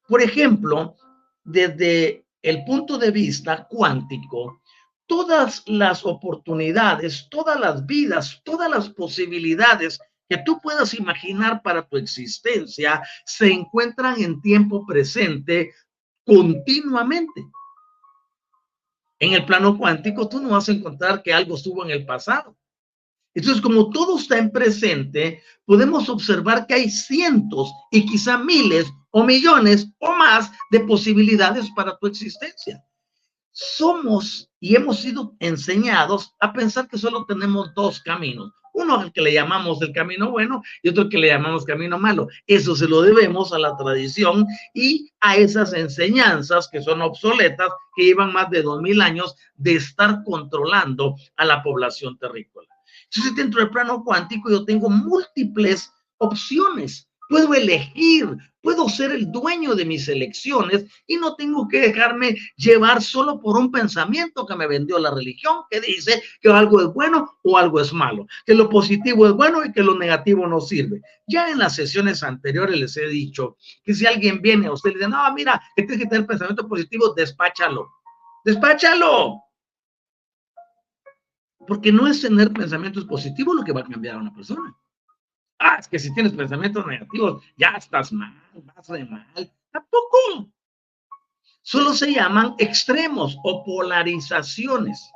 [0.07, 0.95] Por ejemplo,
[1.43, 4.61] desde el punto de vista cuántico,
[5.07, 9.97] todas las oportunidades, todas las vidas, todas las posibilidades
[10.29, 15.73] que tú puedas imaginar para tu existencia se encuentran en tiempo presente
[16.23, 17.43] continuamente.
[19.17, 22.55] En el plano cuántico tú no vas a encontrar que algo estuvo en el pasado.
[23.35, 29.23] Entonces, como todo está en presente, podemos observar que hay cientos y quizá miles o
[29.23, 32.83] millones o más de posibilidades para tu existencia
[33.55, 38.51] somos y hemos sido enseñados a pensar que solo tenemos dos caminos.
[38.73, 42.27] Uno al que le llamamos el camino bueno y otro que le llamamos camino malo.
[42.45, 48.03] Eso se lo debemos a la tradición y a esas enseñanzas que son obsoletas, que
[48.03, 52.67] llevan más de dos mil años de estar controlando a la población terrícola.
[53.15, 59.75] Entonces, dentro del plano cuántico yo tengo múltiples opciones puedo elegir, puedo ser el dueño
[59.75, 64.67] de mis elecciones y no tengo que dejarme llevar solo por un pensamiento que me
[64.67, 68.69] vendió la religión que dice que algo es bueno o algo es malo, que lo
[68.69, 71.01] positivo es bueno y que lo negativo no sirve.
[71.27, 74.93] Ya en las sesiones anteriores les he dicho que si alguien viene a usted y
[74.93, 77.89] le dice, no, mira, tienes que tener pensamiento positivo, despáchalo,
[78.43, 79.41] despáchalo.
[81.67, 84.75] Porque no es tener pensamientos positivos lo que va a cambiar a una persona.
[85.59, 89.25] Ah, es que si tienes pensamientos negativos, ya estás mal, vas de mal.
[89.71, 90.51] Tampoco.
[91.61, 95.11] Solo se llaman extremos o polarizaciones.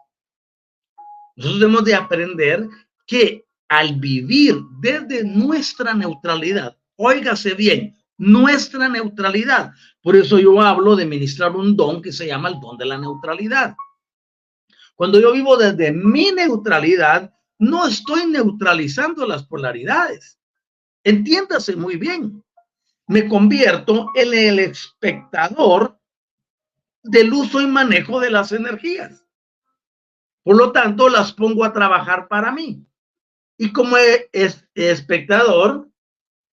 [1.36, 2.68] Nosotros debemos de aprender
[3.06, 9.72] que al vivir desde nuestra neutralidad, óigase bien, nuestra neutralidad.
[10.02, 12.98] Por eso yo hablo de ministrar un don que se llama el don de la
[12.98, 13.76] neutralidad.
[15.00, 20.38] Cuando yo vivo desde mi neutralidad, no estoy neutralizando las polaridades.
[21.06, 22.44] Entiéndase muy bien.
[23.08, 25.98] Me convierto en el espectador
[27.02, 29.26] del uso y manejo de las energías.
[30.44, 32.86] Por lo tanto, las pongo a trabajar para mí.
[33.58, 33.96] Y como
[34.74, 35.88] espectador,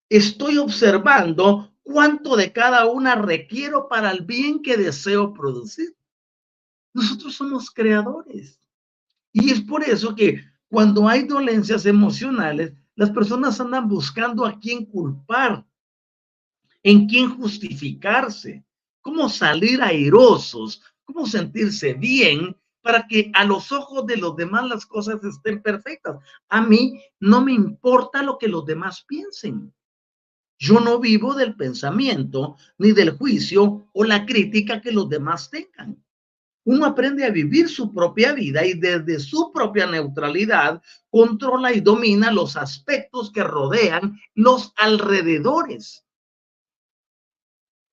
[0.08, 5.96] estoy observando cuánto de cada una requiero para el bien que deseo producir.
[6.96, 8.58] Nosotros somos creadores.
[9.30, 14.86] Y es por eso que cuando hay dolencias emocionales, las personas andan buscando a quién
[14.86, 15.66] culpar,
[16.82, 18.64] en quién justificarse,
[19.02, 24.86] cómo salir airosos, cómo sentirse bien para que a los ojos de los demás las
[24.86, 26.16] cosas estén perfectas.
[26.48, 29.70] A mí no me importa lo que los demás piensen.
[30.58, 36.02] Yo no vivo del pensamiento ni del juicio o la crítica que los demás tengan.
[36.66, 42.32] Uno aprende a vivir su propia vida y desde su propia neutralidad controla y domina
[42.32, 46.04] los aspectos que rodean los alrededores.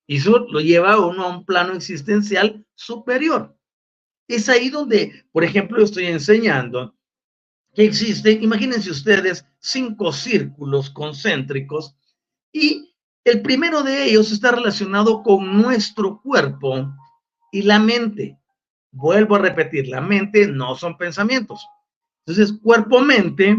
[0.08, 3.56] Y eso lo lleva a uno a un plano existencial superior.
[4.28, 6.96] Es ahí donde, por ejemplo, estoy enseñando
[7.76, 11.96] que existen, imagínense ustedes, cinco círculos concéntricos
[12.52, 16.92] y el primero de ellos está relacionado con nuestro cuerpo
[17.52, 18.40] y la mente.
[18.96, 21.68] Vuelvo a repetir, la mente no son pensamientos.
[22.26, 23.58] Entonces, cuerpo-mente,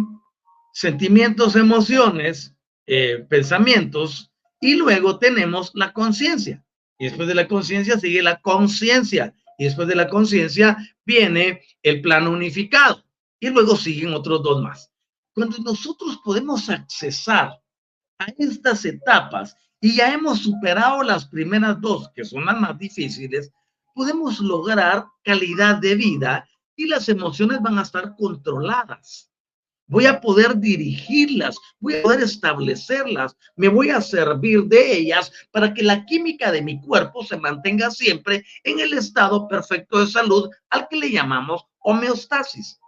[0.73, 2.55] sentimientos, emociones,
[2.87, 6.65] eh, pensamientos, y luego tenemos la conciencia.
[6.99, 9.35] Y después de la conciencia sigue la conciencia.
[9.59, 13.05] Y después de la conciencia viene el plano unificado.
[13.41, 14.91] Y luego siguen otros dos más.
[15.35, 17.61] Cuando nosotros podemos accesar
[18.19, 23.53] a estas etapas y ya hemos superado las primeras dos, que son las más difíciles,
[23.95, 29.31] podemos lograr calidad de vida y las emociones van a estar controladas.
[29.87, 35.75] Voy a poder dirigirlas, voy a poder establecerlas, me voy a servir de ellas para
[35.75, 40.51] que la química de mi cuerpo se mantenga siempre en el estado perfecto de salud
[40.71, 42.81] al que le llamamos homeostasis.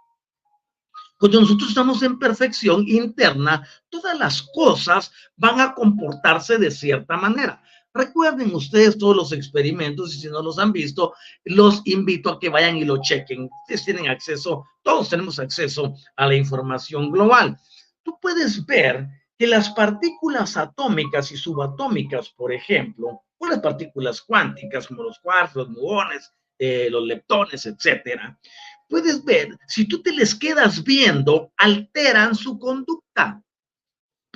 [1.19, 7.61] Cuando nosotros estamos en perfección interna, todas las cosas van a comportarse de cierta manera.
[7.97, 12.49] Recuerden ustedes todos los experimentos y si no los han visto, los invito a que
[12.49, 13.49] vayan y lo chequen.
[13.61, 17.57] Ustedes tienen acceso, todos tenemos acceso a la información global.
[18.03, 24.87] Tú puedes ver que las partículas atómicas y subatómicas, por ejemplo, o las partículas cuánticas
[24.87, 28.39] como los quarks, los muones, eh, los leptones, etcétera,
[28.87, 33.43] puedes ver, si tú te les quedas viendo, alteran su conducta.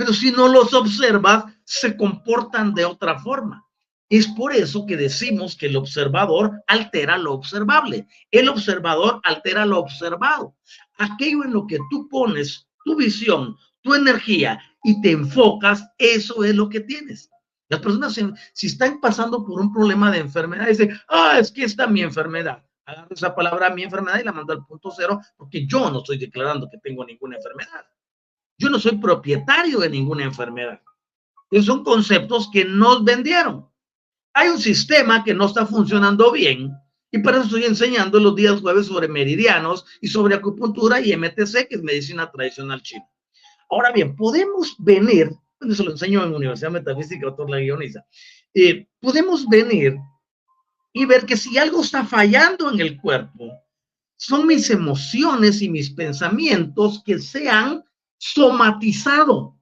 [0.02, 3.64] Pero si no los observas, se comportan de otra forma.
[4.10, 8.08] Es por eso que decimos que el observador altera lo observable.
[8.32, 10.56] El observador altera lo observado.
[10.97, 16.56] Aquello en lo que tú pones tu visión, tu energía y te enfocas, eso es
[16.56, 17.30] lo que tienes.
[17.70, 18.20] Las personas,
[18.54, 22.64] si están pasando por un problema de enfermedad, dicen, ah, es que está mi enfermedad
[22.86, 26.18] agarro esa palabra mi enfermedad y la mando al punto cero porque yo no estoy
[26.18, 27.86] declarando que tengo ninguna enfermedad.
[28.62, 30.80] Yo no soy propietario de ninguna enfermedad.
[31.49, 33.68] Esos son conceptos que nos vendieron.
[34.34, 36.72] Hay un sistema que no está funcionando bien
[37.12, 41.68] y para eso estoy enseñando los días jueves sobre meridianos y sobre acupuntura y MTC,
[41.68, 43.03] que es medicina tradicional china.
[43.68, 48.05] Ahora bien, podemos venir, eso lo enseño en Universidad Metafísica, doctor La Guioniza,
[48.53, 49.97] eh, podemos venir
[50.93, 53.49] y ver que si algo está fallando en el cuerpo,
[54.18, 57.84] son mis emociones y mis pensamientos que se han
[58.22, 59.57] somatizado.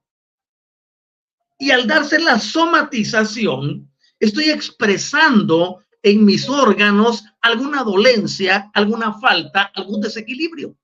[1.57, 3.89] Y al darse la somatización,
[4.19, 10.75] estoy expresando en mis órganos alguna dolencia, alguna falta, algún desequilibrio.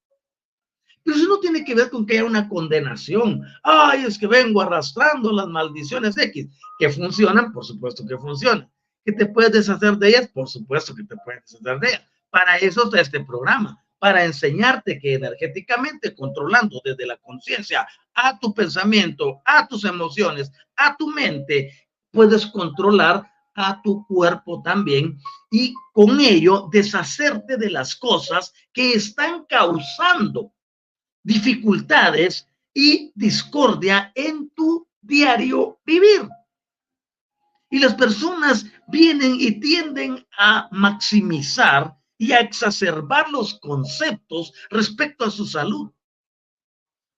[1.04, 3.42] Pero eso no tiene que ver con que haya una condenación.
[3.64, 6.48] Ay, es que vengo arrastrando las maldiciones X,
[6.80, 8.70] que funcionan, por supuesto que funcionan
[9.06, 12.02] que te puedes deshacer de ellas, por supuesto que te puedes deshacer de ellas.
[12.32, 18.54] Para eso está este programa, para enseñarte que energéticamente, controlando desde la conciencia a tu
[18.54, 21.74] pensamiento, a tus emociones, a tu mente,
[22.12, 25.18] puedes controlar a tu cuerpo también
[25.50, 30.54] y con ello deshacerte de las cosas que están causando
[31.24, 36.30] dificultades y discordia en tu diario vivir.
[37.72, 45.32] Y las personas vienen y tienden a maximizar y a exacerbar los conceptos respecto a
[45.32, 45.92] su salud.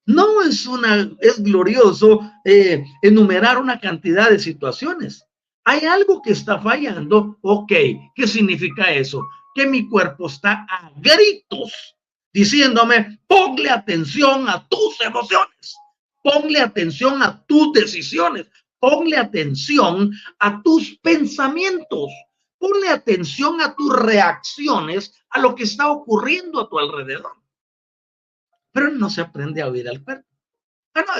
[0.05, 5.25] No es una, es glorioso eh, enumerar una cantidad de situaciones.
[5.65, 7.73] Hay algo que está fallando, ok,
[8.15, 9.21] ¿qué significa eso?
[9.53, 11.97] Que mi cuerpo está a gritos
[12.37, 15.75] diciéndome, ponle atención a tus emociones,
[16.23, 18.47] ponle atención a tus decisiones,
[18.79, 22.11] ponle atención a tus pensamientos,
[22.57, 27.33] ponle atención a tus reacciones a lo que está ocurriendo a tu alrededor.
[28.71, 30.27] Pero no se aprende a oír al cuerpo.
[30.93, 31.11] Bueno,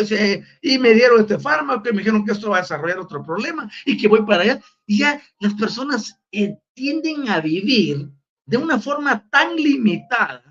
[0.61, 3.69] y me dieron este fármaco y me dijeron que esto va a desarrollar otro problema
[3.85, 4.61] y que voy para allá.
[4.87, 8.09] Y ya las personas eh, tienden a vivir
[8.45, 10.43] de una forma tan limitada.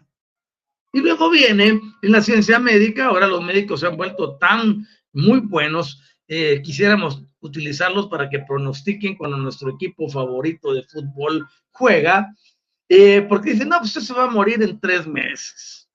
[0.92, 5.40] Y luego viene en la ciencia médica, ahora los médicos se han vuelto tan muy
[5.40, 12.34] buenos, eh, quisiéramos utilizarlos para que pronostiquen cuando nuestro equipo favorito de fútbol juega,
[12.88, 15.88] eh, porque dicen, no, pues usted se va a morir en tres meses,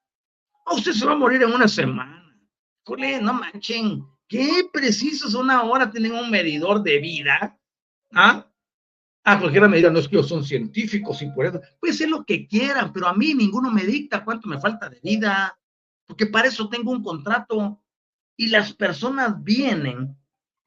[0.65, 2.21] o usted se va a morir en una semana
[3.21, 7.57] no manchen, qué precisos una hora tienen un medidor de vida.
[8.13, 8.47] ¿Ah?
[9.23, 12.25] A cualquiera me no es que ellos son científicos y por eso, puede ser lo
[12.25, 15.57] que quieran, pero a mí ninguno me dicta cuánto me falta de vida,
[16.07, 17.81] porque para eso tengo un contrato.
[18.35, 20.17] Y las personas vienen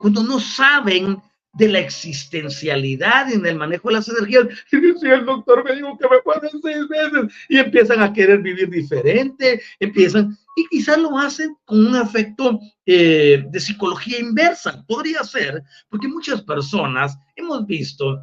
[0.04, 1.16] cuando no saben
[1.54, 4.48] de la existencialidad y en el manejo de las energías.
[4.70, 8.40] Y si el doctor me dijo que me pueden seis meses y empiezan a querer
[8.40, 15.24] vivir diferente, empiezan, y quizás lo hacen con un efecto eh, de psicología inversa, podría
[15.24, 18.20] ser, porque muchas personas hemos visto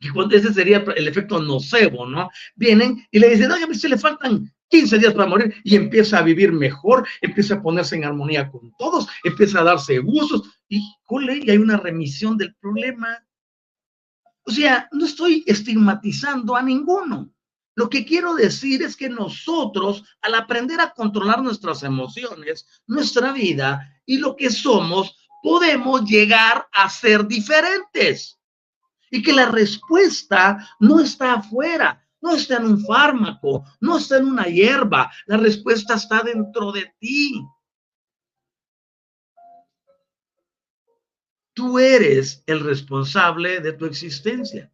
[0.00, 2.30] que cuando ese sería el efecto nocebo, ¿no?
[2.56, 5.76] Vienen y le dicen, oye, a mí se le faltan 15 días para morir y
[5.76, 10.48] empieza a vivir mejor, empieza a ponerse en armonía con todos, empieza a darse gustos
[10.66, 13.22] y, jole, y hay una remisión del problema.
[14.44, 17.30] O sea, no estoy estigmatizando a ninguno.
[17.74, 24.00] Lo que quiero decir es que nosotros, al aprender a controlar nuestras emociones, nuestra vida
[24.06, 28.38] y lo que somos, podemos llegar a ser diferentes.
[29.10, 34.26] Y que la respuesta no está afuera, no está en un fármaco, no está en
[34.26, 37.44] una hierba, la respuesta está dentro de ti.
[41.52, 44.72] Tú eres el responsable de tu existencia.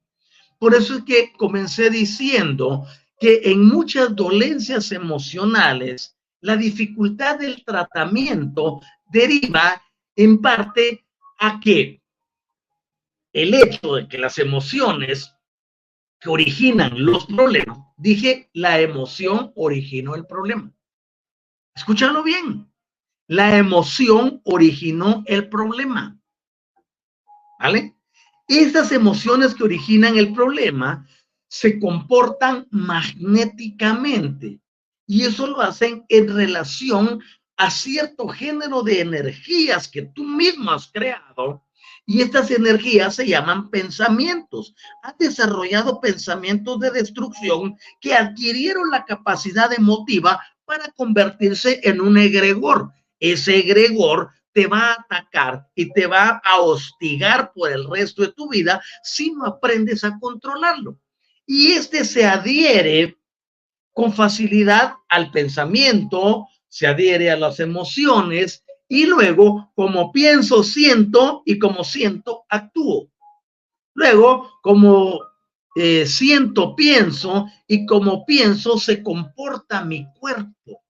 [0.59, 2.87] Por eso es que comencé diciendo
[3.19, 8.81] que en muchas dolencias emocionales, la dificultad del tratamiento
[9.11, 9.83] deriva
[10.15, 11.05] en parte
[11.39, 12.01] a que
[13.33, 15.35] el hecho de que las emociones
[16.21, 20.73] que originan los problemas, dije, la emoción originó el problema.
[21.75, 22.71] Escúchalo bien.
[23.29, 26.19] La emoción originó el problema.
[27.61, 27.95] ¿Vale?
[28.49, 31.07] Esas emociones que originan el problema
[31.49, 34.61] se comportan magnéticamente
[35.07, 37.21] y eso lo hacen en relación
[37.57, 41.65] a cierto género de energías que tú mismo has creado
[42.09, 44.75] y estas energías se llaman pensamientos.
[45.03, 52.91] Han desarrollado pensamientos de destrucción que adquirieron la capacidad emotiva para convertirse en un egregor.
[53.21, 58.33] Ese egregor te va a atacar y te va a hostigar por el resto de
[58.33, 60.99] tu vida si no aprendes a controlarlo.
[61.45, 63.19] Y este se adhiere
[63.93, 71.59] con facilidad al pensamiento, se adhiere a las emociones y luego, como pienso, siento y
[71.59, 73.11] como siento, actúo.
[73.95, 75.21] Luego, como
[75.77, 80.83] eh, siento, pienso y como pienso, se comporta mi cuerpo.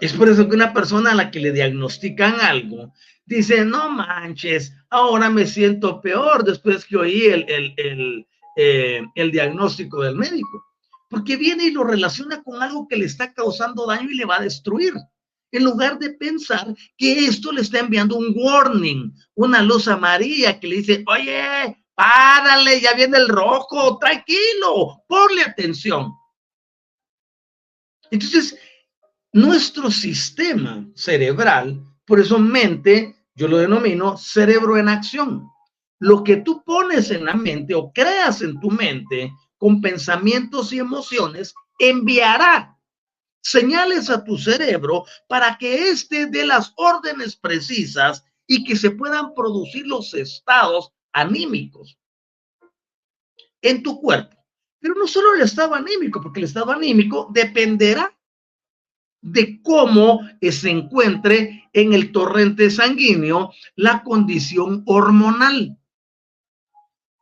[0.00, 2.92] Es por eso que una persona a la que le diagnostican algo
[3.26, 8.26] dice, no manches, ahora me siento peor después que oí el, el, el,
[8.56, 10.64] eh, el diagnóstico del médico.
[11.08, 14.36] Porque viene y lo relaciona con algo que le está causando daño y le va
[14.36, 14.94] a destruir
[15.52, 20.66] en lugar de pensar que esto le está enviando un warning, una luz amarilla que
[20.66, 26.10] le dice, oye, párale, ya viene el rojo, tranquilo, ponle atención.
[28.10, 28.58] Entonces,
[29.32, 35.48] nuestro sistema cerebral, por eso mente, yo lo denomino cerebro en acción.
[35.98, 40.78] Lo que tú pones en la mente o creas en tu mente con pensamientos y
[40.78, 42.71] emociones, enviará
[43.42, 49.34] señales a tu cerebro para que éste dé las órdenes precisas y que se puedan
[49.34, 51.98] producir los estados anímicos
[53.60, 54.36] en tu cuerpo.
[54.80, 58.16] Pero no solo el estado anímico, porque el estado anímico dependerá
[59.20, 65.78] de cómo se encuentre en el torrente sanguíneo la condición hormonal.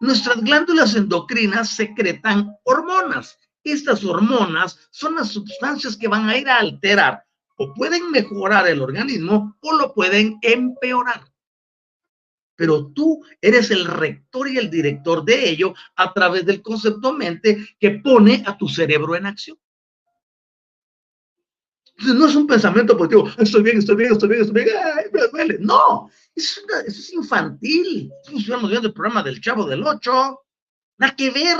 [0.01, 6.59] Nuestras glándulas endocrinas secretan hormonas estas hormonas son las sustancias que van a ir a
[6.59, 7.25] alterar
[7.57, 11.31] o pueden mejorar el organismo o lo pueden empeorar.
[12.57, 17.69] Pero tú eres el rector y el director de ello a través del concepto mente
[17.79, 19.59] que pone a tu cerebro en acción.
[22.01, 25.05] Entonces, no es un pensamiento positivo, estoy bien, estoy bien, estoy bien, estoy bien, ay,
[25.13, 25.59] me duele.
[25.61, 28.11] No, eso es infantil.
[28.35, 30.41] Estamos viendo el programa del Chavo del Ocho.
[30.97, 31.59] Nada que ver.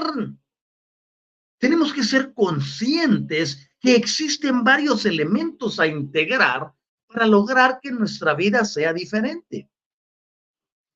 [1.61, 6.73] Tenemos que ser conscientes que existen varios elementos a integrar
[7.07, 9.71] para lograr que nuestra vida sea diferente.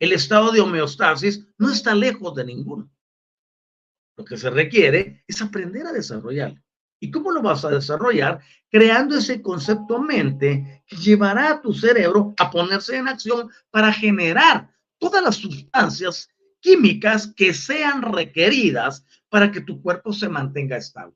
[0.00, 2.90] El estado de homeostasis no está lejos de ninguno.
[4.16, 6.62] Lo que se requiere es aprender a desarrollarlo.
[6.98, 8.40] ¿Y cómo lo vas a desarrollar?
[8.70, 14.74] Creando ese concepto mente que llevará a tu cerebro a ponerse en acción para generar
[14.98, 16.30] todas las sustancias
[16.64, 21.14] químicas que sean requeridas para que tu cuerpo se mantenga estable.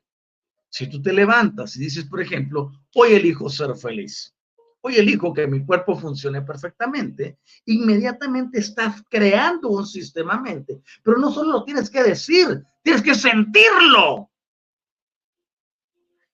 [0.69, 4.37] Si tú te levantas y dices, por ejemplo, hoy elijo ser feliz,
[4.83, 11.33] hoy elijo que mi cuerpo funcione perfectamente, inmediatamente estás creando un sistema mente, pero no
[11.33, 14.31] solo lo tienes que decir, tienes que sentirlo.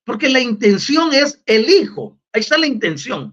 [0.03, 2.21] Porque la intención es elijo.
[2.33, 3.33] Ahí está la intención.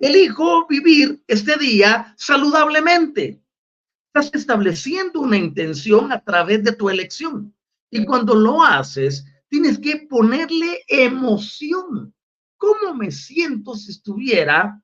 [0.00, 3.43] Elijo vivir este día saludablemente.
[4.16, 7.52] Estás estableciendo una intención a través de tu elección.
[7.90, 12.14] Y cuando lo haces, tienes que ponerle emoción.
[12.56, 14.80] ¿Cómo me siento si estuviera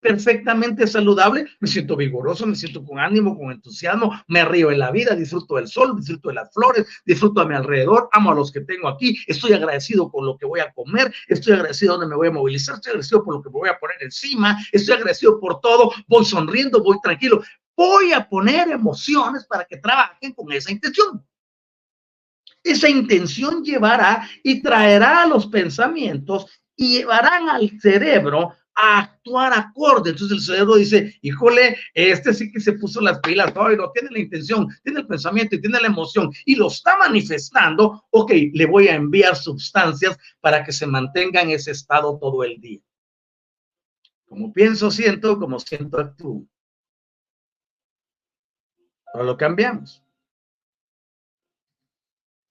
[0.00, 4.92] perfectamente saludable, me siento vigoroso, me siento con ánimo, con entusiasmo, me río en la
[4.92, 8.52] vida, disfruto del sol, disfruto de las flores, disfruto a mi alrededor, amo a los
[8.52, 12.14] que tengo aquí, estoy agradecido con lo que voy a comer, estoy agradecido donde me
[12.14, 15.40] voy a movilizar, estoy agradecido por lo que me voy a poner encima, estoy agradecido
[15.40, 17.42] por todo, voy sonriendo, voy tranquilo,
[17.78, 21.24] voy a poner emociones para que trabajen con esa intención.
[22.64, 30.10] Esa intención llevará y traerá a los pensamientos y llevarán al cerebro a actuar acorde.
[30.10, 34.10] Entonces el cerebro dice, híjole, este sí que se puso las pilas, hoy no tiene
[34.10, 38.66] la intención, tiene el pensamiento y tiene la emoción y lo está manifestando, ok, le
[38.66, 42.80] voy a enviar sustancias para que se mantenga en ese estado todo el día.
[44.26, 46.44] Como pienso, siento, como siento, actúo.
[49.12, 50.02] Ahora lo cambiamos.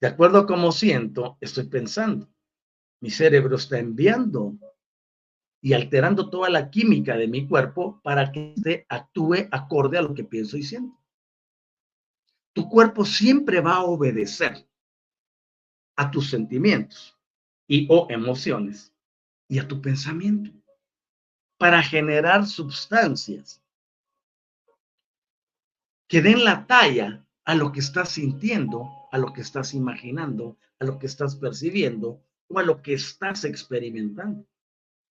[0.00, 2.28] De acuerdo a cómo siento, estoy pensando.
[3.00, 4.56] Mi cerebro está enviando
[5.60, 10.14] y alterando toda la química de mi cuerpo para que se actúe acorde a lo
[10.14, 10.96] que pienso y siento.
[12.52, 14.66] Tu cuerpo siempre va a obedecer
[15.96, 17.16] a tus sentimientos
[17.66, 18.92] y o emociones
[19.48, 20.52] y a tu pensamiento
[21.56, 23.60] para generar sustancias
[26.08, 30.84] que den la talla a lo que estás sintiendo, a lo que estás imaginando, a
[30.84, 34.46] lo que estás percibiendo o a lo que estás experimentando.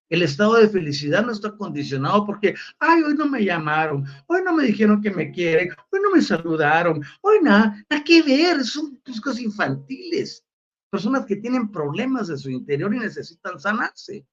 [0.08, 4.54] El estado de felicidad no está condicionado porque, ay, hoy no me llamaron, hoy no
[4.54, 9.00] me dijeron que me quieren, hoy no me saludaron, hoy nada, nada que ver, son
[9.04, 10.44] cosas infantiles.
[10.90, 14.26] Personas que tienen problemas de su interior y necesitan sanarse.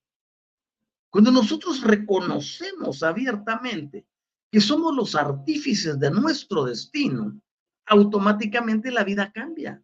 [1.10, 4.06] Cuando nosotros reconocemos abiertamente
[4.50, 7.40] que somos los artífices de nuestro destino,
[7.86, 9.82] automáticamente la vida cambia.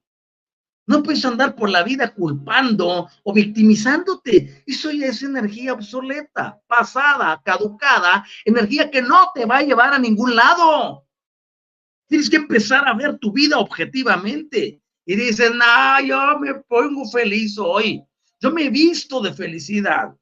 [0.87, 4.65] No puedes andar por la vida culpando o victimizándote.
[4.67, 9.99] Eso ya es energía obsoleta, pasada, caducada, energía que no te va a llevar a
[9.99, 11.07] ningún lado.
[12.09, 14.83] Tienes que empezar a ver tu vida objetivamente.
[15.05, 18.03] Y dices, no, yo me pongo feliz hoy.
[18.41, 20.15] Yo me he visto de felicidad.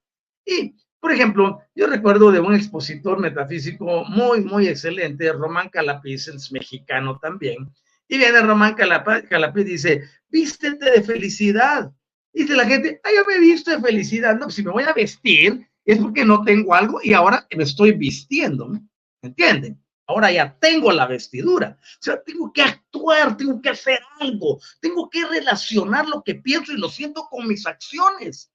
[0.44, 6.52] Y, por ejemplo, yo recuerdo de un expositor metafísico muy, muy excelente, Román Calapis, es
[6.52, 7.72] mexicano también,
[8.06, 11.92] y viene Román Calapí y dice, vístete de felicidad.
[12.32, 14.36] Dice la gente, ay, yo me he visto de felicidad.
[14.38, 17.92] No, si me voy a vestir es porque no tengo algo y ahora me estoy
[17.92, 18.68] vistiendo.
[18.68, 18.80] ¿me
[19.22, 19.82] ¿Entienden?
[20.06, 21.78] Ahora ya tengo la vestidura.
[21.80, 26.72] O sea, tengo que actuar, tengo que hacer algo, tengo que relacionar lo que pienso
[26.72, 28.49] y lo siento con mis acciones.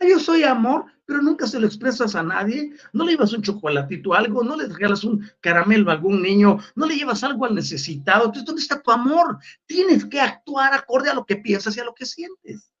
[0.00, 2.72] Yo soy amor, pero nunca se lo expresas a nadie.
[2.92, 6.86] No le llevas un chocolatito, algo, no le regalas un caramelo a algún niño, no
[6.86, 8.24] le llevas algo al necesitado.
[8.24, 9.38] Entonces, ¿dónde está tu amor?
[9.66, 12.72] Tienes que actuar acorde a lo que piensas y a lo que sientes.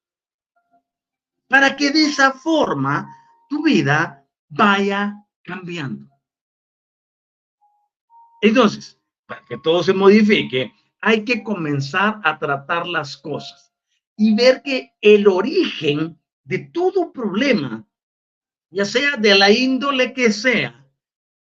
[1.48, 3.06] Para que de esa forma
[3.48, 6.08] tu vida vaya cambiando.
[8.40, 13.72] Entonces, para que todo se modifique, hay que comenzar a tratar las cosas
[14.16, 17.86] y ver que el origen de todo problema,
[18.70, 20.86] ya sea de la índole que sea,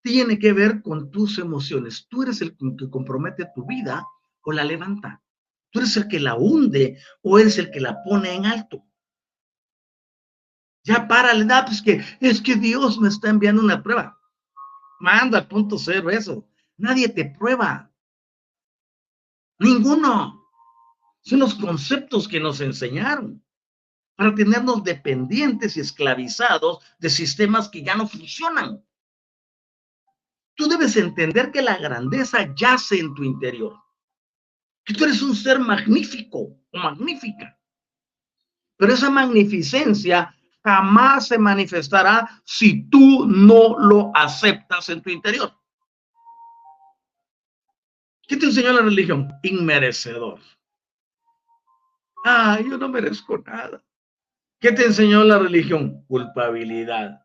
[0.03, 2.07] tiene que ver con tus emociones.
[2.09, 4.07] Tú eres el que compromete tu vida
[4.43, 5.23] o la levanta.
[5.71, 8.85] Tú eres el que la hunde o eres el que la pone en alto.
[10.85, 14.19] Ya párale, da, pues que es que Dios me está enviando una prueba.
[15.01, 16.49] Manda punto cero eso.
[16.79, 17.93] Nadie te prueba.
[19.59, 20.49] Ninguno.
[21.21, 23.45] Son los conceptos que nos enseñaron
[24.19, 28.85] para tenernos dependientes y esclavizados de sistemas que ya no funcionan.
[30.57, 33.81] Tú debes entender que la grandeza yace en tu interior,
[34.85, 37.57] que tú eres un ser magnífico o magnífica.
[38.77, 45.57] Pero esa magnificencia jamás se manifestará si tú no lo aceptas en tu interior.
[48.27, 49.33] ¿Qué te enseñó la religión?
[49.45, 50.41] Inmerecedor.
[52.25, 53.81] Ah, yo no merezco nada.
[54.61, 56.05] ¿Qué te enseñó la religión?
[56.09, 57.25] Culpabilidad.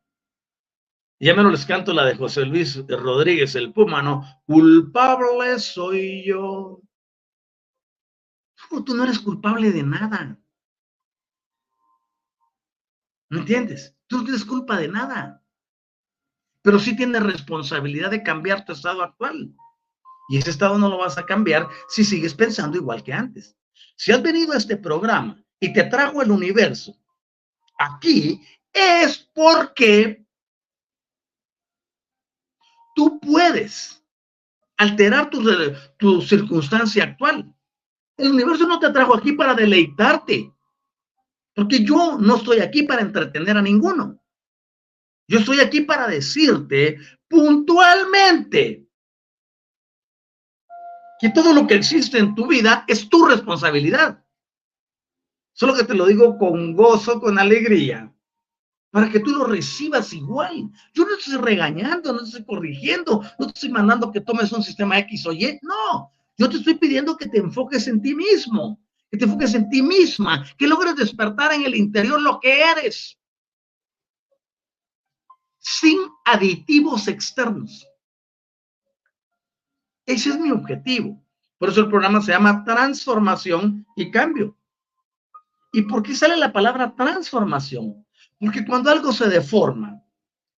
[1.19, 4.23] Ya menos les canto la de José Luis Rodríguez, el Púmano.
[4.45, 6.81] Culpable soy yo.
[8.86, 10.39] Tú no eres culpable de nada.
[13.29, 13.95] ¿Me entiendes?
[14.05, 15.43] Tú no tienes culpa de nada.
[16.61, 19.55] Pero sí tienes responsabilidad de cambiar tu estado actual.
[20.29, 23.57] Y ese estado no lo vas a cambiar si sigues pensando igual que antes.
[23.95, 27.02] Si has venido a este programa y te trajo el universo
[27.86, 30.25] aquí, es porque
[32.95, 34.03] tú puedes
[34.77, 35.43] alterar tu,
[35.97, 37.53] tu circunstancia actual.
[38.17, 40.53] El universo no te trajo aquí para deleitarte,
[41.55, 44.19] porque yo no estoy aquí para entretener a ninguno.
[45.27, 48.88] Yo estoy aquí para decirte puntualmente
[51.19, 54.22] que todo lo que existe en tu vida es tu responsabilidad.
[55.53, 58.11] Solo que te lo digo con gozo, con alegría,
[58.91, 60.71] para que tú lo recibas igual.
[60.93, 65.25] Yo no estoy regañando, no estoy corrigiendo, no estoy mandando que tomes un sistema X
[65.27, 65.59] o Y.
[65.61, 68.79] No, yo te estoy pidiendo que te enfoques en ti mismo,
[69.11, 73.17] que te enfoques en ti misma, que logres despertar en el interior lo que eres,
[75.59, 77.87] sin aditivos externos.
[80.05, 81.23] Ese es mi objetivo.
[81.57, 84.57] Por eso el programa se llama Transformación y Cambio.
[85.76, 88.05] ¿Y por qué sale la palabra transformación?
[88.39, 90.03] Porque cuando algo se deforma,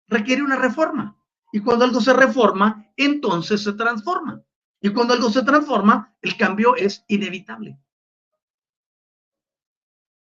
[0.07, 1.17] requiere una reforma.
[1.53, 4.43] Y cuando algo se reforma, entonces se transforma.
[4.81, 7.79] Y cuando algo se transforma, el cambio es inevitable.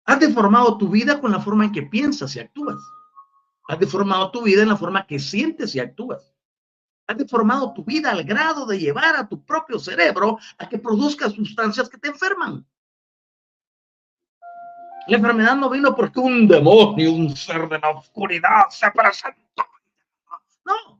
[0.05, 2.77] Has deformado tu vida con la forma en que piensas y actúas.
[3.67, 6.31] Has deformado tu vida en la forma que sientes y actúas.
[7.07, 11.31] Has deformado tu vida al grado de llevar a tu propio cerebro a que produzca
[11.31, 12.63] sustancias que te enferman.
[15.07, 19.65] La enfermedad no vino porque un demonio, un ser de la oscuridad se presentó.
[20.65, 20.99] No,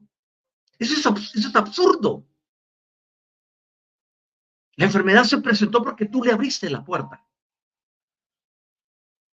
[0.78, 2.26] eso es, eso es absurdo.
[4.76, 7.26] La enfermedad se presentó porque tú le abriste la puerta.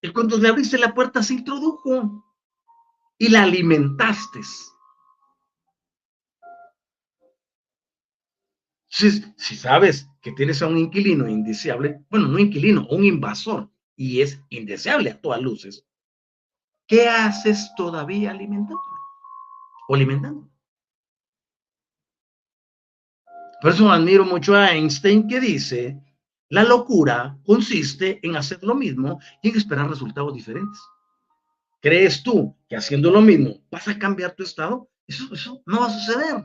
[0.01, 2.25] Y cuando le abriste la puerta se introdujo
[3.17, 4.41] y la alimentaste.
[8.87, 13.69] Si, si sabes que tienes a un inquilino indeseable, bueno, no inquilino, un invasor,
[13.99, 15.85] y es indeseable a todas luces,
[16.87, 18.81] ¿qué haces todavía alimentando?
[19.89, 20.49] O alimentando.
[23.61, 26.01] Por eso admiro mucho a Einstein que dice,
[26.47, 30.79] la locura consiste en hacer lo mismo y en esperar resultados diferentes.
[31.81, 34.89] ¿Crees tú que haciendo lo mismo vas a cambiar tu estado?
[35.07, 36.41] Eso, eso no va a suceder.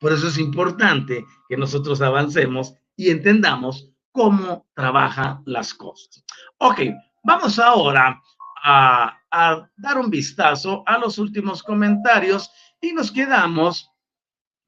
[0.00, 6.24] Por eso es importante que nosotros avancemos y entendamos cómo trabajan las cosas.
[6.56, 6.80] Ok,
[7.22, 8.18] vamos ahora
[8.64, 12.50] a, a, dar un vistazo a los últimos comentarios
[12.80, 13.92] y nos quedamos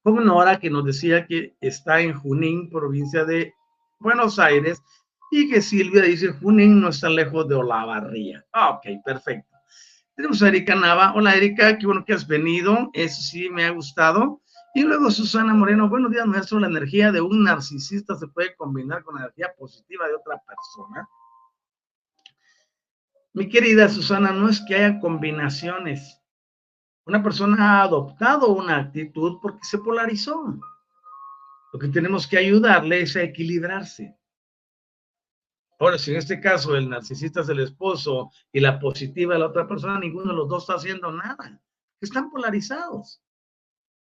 [0.03, 3.55] con Nora que nos decía que está en Junín, provincia de
[3.99, 4.83] Buenos Aires,
[5.31, 8.45] y que Silvia dice Junín no está lejos de Olavarría.
[8.55, 9.57] Ok, perfecto.
[10.15, 11.15] Tenemos a Erika Nava.
[11.15, 12.91] Hola Erika, qué bueno que has venido.
[12.93, 14.43] Eso sí me ha gustado.
[14.75, 16.61] Y luego Susana Moreno, buenos días, maestro.
[16.61, 21.09] La energía de un narcisista se puede combinar con la energía positiva de otra persona.
[23.33, 26.21] Mi querida Susana, no es que haya combinaciones.
[27.07, 30.59] Una persona ha adoptado una actitud porque se polarizó.
[31.73, 34.17] Lo que tenemos que ayudarle es a equilibrarse.
[35.81, 39.47] Ahora, si en este caso el narcisista es el esposo y la positiva es la
[39.47, 41.61] otra persona, ninguno de los dos está haciendo nada.
[42.01, 43.23] Están polarizados.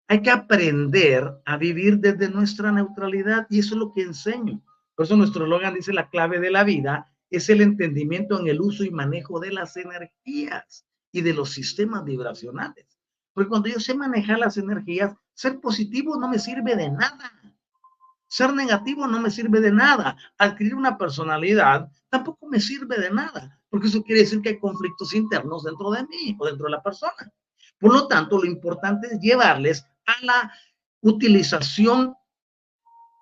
[0.08, 4.60] Hay que aprender a vivir desde nuestra neutralidad y eso es lo que enseño.
[4.94, 8.60] Por eso nuestro Logan dice la clave de la vida es el entendimiento en el
[8.60, 12.86] uso y manejo de las energías y de los sistemas vibracionales.
[13.32, 17.32] Porque cuando yo sé manejar las energías, ser positivo no me sirve de nada.
[18.28, 20.16] Ser negativo no me sirve de nada.
[20.38, 25.14] Adquirir una personalidad tampoco me sirve de nada, porque eso quiere decir que hay conflictos
[25.14, 27.32] internos dentro de mí o dentro de la persona.
[27.80, 30.52] Por lo tanto, lo importante es llevarles a la
[31.00, 32.14] utilización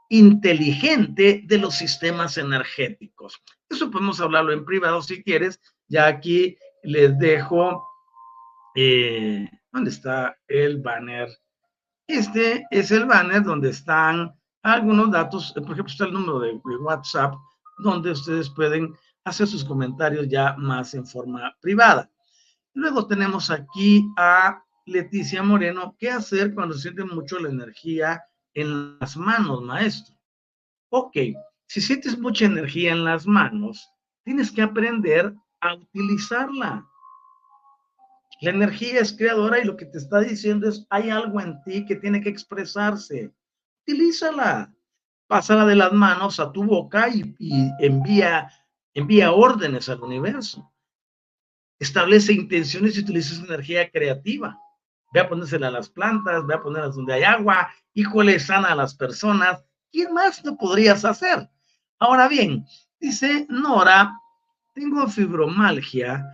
[0.09, 3.43] inteligente de los sistemas energéticos.
[3.68, 5.61] Eso podemos hablarlo en privado si quieres.
[5.89, 7.83] Ya aquí les dejo,
[8.74, 11.28] eh, ¿dónde está el banner?
[12.07, 17.35] Este es el banner donde están algunos datos, por ejemplo, está el número de, WhatsApp,
[17.78, 22.11] donde ustedes pueden hacer sus comentarios ya más en forma privada.
[22.74, 28.22] Luego tenemos aquí a Leticia Moreno, ¿qué hacer cuando sienten mucho la energía
[28.55, 30.16] en las manos, maestro?
[30.91, 31.16] Ok,
[31.66, 33.91] si sientes mucha energía en las manos,
[34.24, 36.87] tienes que aprender a utilizarla.
[38.41, 41.85] La energía es creadora y lo que te está diciendo es, hay algo en ti
[41.85, 43.33] que tiene que expresarse
[43.83, 44.72] utilízala.
[45.26, 47.35] Pásala de las manos a tu boca y,
[47.80, 48.51] envía,
[48.93, 50.70] envía órdenes al universo.
[51.78, 54.59] Establece intenciones y utiliza energía creativa.
[55.12, 58.74] Ve a ponérsela a las plantas, ve a ponerlas donde hay agua, híjole, sana a
[58.74, 59.64] las personas.
[59.90, 61.50] ¿Quién más lo podrías hacer?
[61.98, 62.64] Ahora bien,
[62.98, 64.18] dice Nora,
[64.74, 66.24] tengo fibromalgia.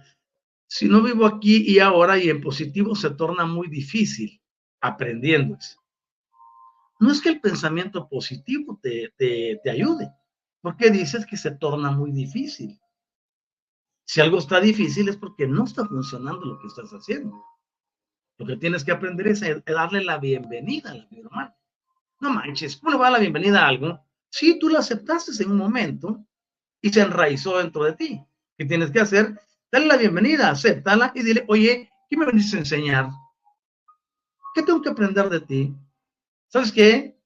[0.66, 4.40] Si no vivo aquí y ahora y en positivo se torna muy difícil
[4.80, 5.58] aprendiendo
[7.00, 10.12] no es que el pensamiento positivo te, te, ayude,
[10.60, 12.78] porque dices que se torna muy difícil.
[14.04, 17.44] Si algo está difícil es porque no está funcionando lo que estás haciendo.
[18.38, 21.56] Lo que tienes que aprender es darle la bienvenida a la vida
[22.20, 24.00] No manches, ¿cómo le va la bienvenida a algo?
[24.30, 26.24] Si tú la aceptaste en un momento
[26.80, 28.24] y se enraizó dentro de ti.
[28.56, 29.40] ¿Qué tienes que hacer?
[29.70, 33.10] Dale la bienvenida, acéptala y dile, oye, ¿qué me venís a enseñar?
[34.54, 35.76] ¿Qué tengo que aprender de ti?
[36.48, 37.18] ¿sabes qué?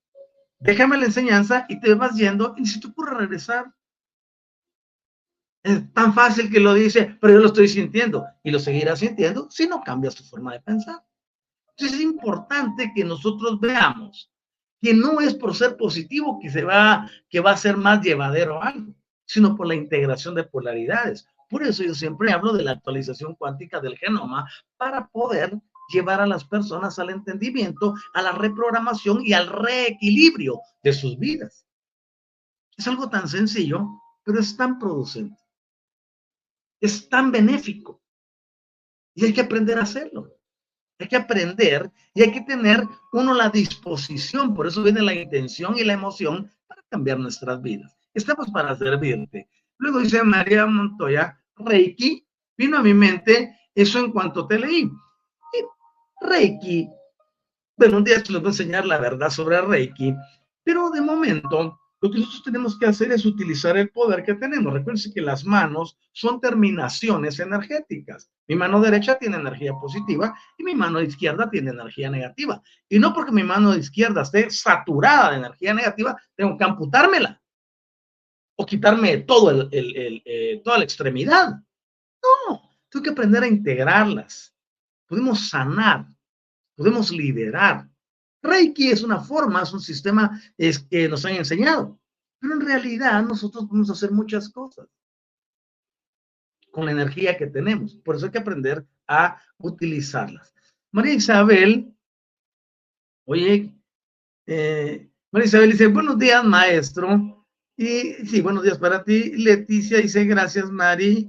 [0.60, 3.72] Déjame la enseñanza y te vas yendo y si te ocurre regresar.
[5.62, 9.48] Es tan fácil que lo dice, pero yo lo estoy sintiendo y lo seguirás sintiendo
[9.50, 11.04] si no cambias tu forma de pensar.
[11.70, 14.30] Entonces es importante que nosotros veamos
[14.80, 18.60] que no es por ser positivo que se va, que va a ser más llevadero
[18.60, 18.92] algo,
[19.24, 21.24] sino por la integración de polaridades.
[21.48, 25.56] Por eso yo siempre hablo de la actualización cuántica del genoma para poder
[25.92, 31.66] llevar a las personas al entendimiento, a la reprogramación y al reequilibrio de sus vidas.
[32.76, 33.86] Es algo tan sencillo,
[34.24, 35.41] pero es tan producente.
[36.83, 38.03] Es tan benéfico.
[39.14, 40.37] Y hay que aprender a hacerlo.
[40.99, 44.53] Hay que aprender y hay que tener uno la disposición.
[44.53, 47.97] Por eso viene la intención y la emoción para cambiar nuestras vidas.
[48.12, 49.49] Estamos para servirte.
[49.78, 52.26] Luego dice María Montoya, Reiki,
[52.59, 54.91] vino a mi mente eso en cuanto te leí.
[56.20, 56.89] Reiki.
[57.76, 60.14] Bueno, un día les voy a enseñar la verdad sobre Reiki,
[60.64, 64.72] pero de momento lo que nosotros tenemos que hacer es utilizar el poder que tenemos.
[64.72, 68.28] Recuerden que las manos son terminaciones energéticas.
[68.48, 72.61] Mi mano derecha tiene energía positiva y mi mano izquierda tiene energía negativa.
[72.88, 77.40] Y no porque mi mano izquierda esté saturada de energía negativa, tengo que amputármela
[78.57, 81.55] o quitarme todo eh, toda la extremidad.
[82.20, 84.53] No, tengo que aprender a integrarlas.
[85.07, 86.12] Podemos sanar
[86.74, 87.88] podemos liderar.
[88.43, 91.99] Reiki es una forma, es un sistema es que nos han enseñado,
[92.38, 94.88] pero en realidad nosotros podemos hacer muchas cosas
[96.72, 97.95] con la energía que tenemos.
[97.97, 100.53] Por eso hay que aprender a utilizarlas.
[100.90, 101.95] María Isabel,
[103.24, 103.72] oye,
[104.47, 107.47] eh, María Isabel dice, buenos días, maestro.
[107.76, 109.32] Y sí, buenos días para ti.
[109.36, 111.28] Leticia dice, gracias, Mari.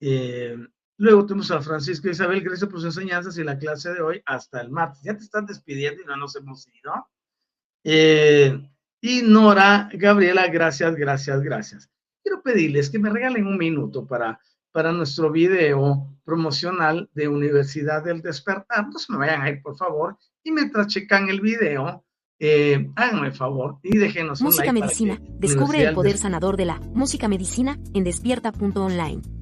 [0.00, 0.56] Eh,
[1.02, 4.60] Luego tenemos a Francisco Isabel, gracias por sus enseñanzas y la clase de hoy hasta
[4.60, 5.02] el martes.
[5.02, 7.08] Ya te están despidiendo y no nos hemos ido.
[7.82, 8.56] Eh,
[9.00, 11.90] y Nora, Gabriela, gracias, gracias, gracias.
[12.22, 14.38] Quiero pedirles que me regalen un minuto para,
[14.70, 18.86] para nuestro video promocional de Universidad del Despertar.
[18.86, 20.16] No se me vayan ahí, por favor.
[20.44, 22.04] Y mientras checan el video,
[22.38, 25.20] eh, háganme el favor y déjenos música un like Medicina.
[25.40, 29.41] Descubre el poder sanador de la música medicina en despierta.online.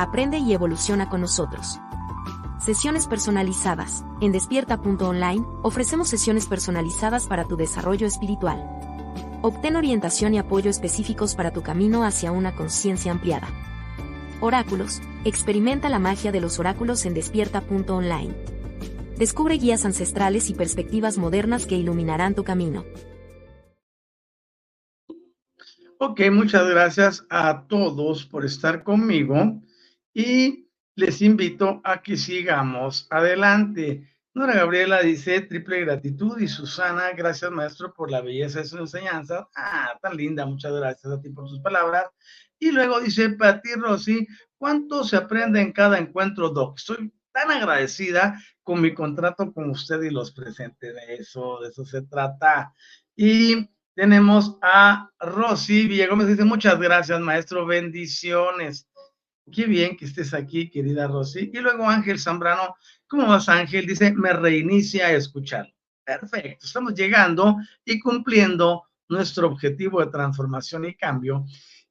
[0.00, 1.78] Aprende y evoluciona con nosotros.
[2.58, 4.02] Sesiones personalizadas.
[4.22, 8.64] En despierta.online ofrecemos sesiones personalizadas para tu desarrollo espiritual.
[9.42, 13.46] Obtén orientación y apoyo específicos para tu camino hacia una conciencia ampliada.
[14.40, 18.34] Oráculos, experimenta la magia de los oráculos en despierta.online.
[19.18, 22.86] Descubre guías ancestrales y perspectivas modernas que iluminarán tu camino.
[25.98, 29.60] Ok, muchas gracias a todos por estar conmigo
[30.14, 34.06] y les invito a que sigamos adelante.
[34.34, 39.48] Nora Gabriela dice triple gratitud y Susana, gracias maestro por la belleza de su enseñanza.
[39.56, 42.04] Ah, tan linda, muchas gracias a ti por sus palabras.
[42.58, 44.26] Y luego dice Pati Rossi,
[44.58, 46.78] ¿cuánto se aprende en cada encuentro, Doc?
[46.78, 50.94] Estoy tan agradecida con mi contrato con usted y los presentes.
[50.94, 52.74] De eso, de eso se trata.
[53.16, 58.88] Y tenemos a Rosy Villagómez, dice muchas gracias, maestro, bendiciones.
[59.50, 61.50] Qué bien que estés aquí, querida Rosy.
[61.52, 62.76] Y luego Ángel Zambrano,
[63.06, 63.86] ¿cómo vas Ángel?
[63.86, 65.72] Dice, me reinicia a escuchar.
[66.04, 71.44] Perfecto, estamos llegando y cumpliendo nuestro objetivo de transformación y cambio.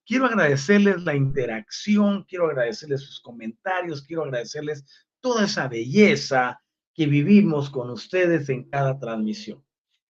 [0.06, 4.84] Quiero agradecerles la interacción, quiero agradecerles sus comentarios, quiero agradecerles
[5.20, 6.60] toda esa belleza
[6.94, 9.64] que vivimos con ustedes en cada transmisión.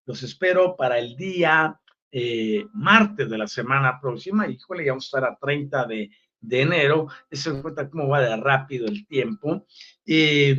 [0.05, 1.79] Los espero para el día
[2.11, 4.47] eh, martes de la semana próxima.
[4.47, 6.09] Híjole, ya vamos a estar a 30 de
[6.41, 7.07] de enero.
[7.29, 9.65] Eso cuenta cómo va de rápido el tiempo.
[10.05, 10.57] Eh,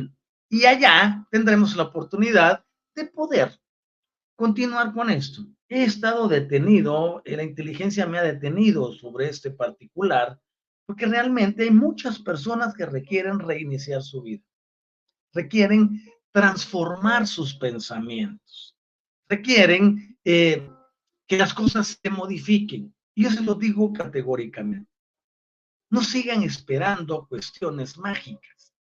[0.49, 2.63] y allá tendremos la oportunidad
[2.95, 3.57] de poder
[4.35, 5.45] continuar con esto.
[5.69, 10.39] He estado detenido, eh, la inteligencia me ha detenido sobre este particular,
[10.85, 14.43] porque realmente hay muchas personas que requieren reiniciar su vida,
[15.33, 16.03] requieren
[16.33, 18.75] transformar sus pensamientos,
[19.29, 20.69] requieren eh,
[21.27, 22.93] que las cosas se modifiquen.
[23.15, 24.90] Y eso lo digo categóricamente.
[25.91, 28.73] No sigan esperando cuestiones mágicas.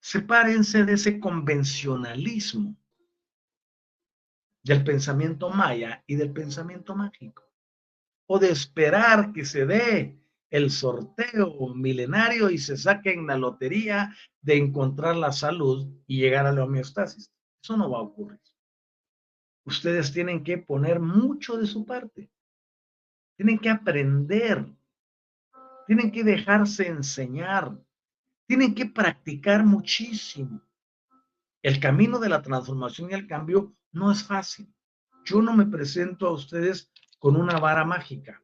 [0.00, 2.76] Sepárense de ese convencionalismo
[4.64, 7.44] del pensamiento maya y del pensamiento mágico.
[8.26, 10.20] O de esperar que se dé
[10.50, 16.52] el sorteo milenario y se saquen la lotería de encontrar la salud y llegar a
[16.52, 17.30] la homeostasis.
[17.62, 18.40] Eso no va a ocurrir.
[19.64, 22.32] Ustedes tienen que poner mucho de su parte.
[23.36, 24.66] Tienen que aprender
[25.88, 27.74] tienen que dejarse enseñar,
[28.46, 30.60] tienen que practicar muchísimo.
[31.62, 34.70] El camino de la transformación y el cambio no es fácil.
[35.24, 38.42] Yo no me presento a ustedes con una vara mágica.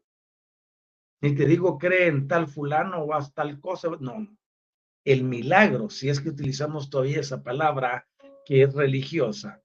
[1.21, 3.91] Ni te digo, cree en tal fulano o haz tal cosa.
[4.01, 4.39] No, no.
[5.05, 8.09] El milagro, si es que utilizamos todavía esa palabra
[8.47, 9.63] que es religiosa,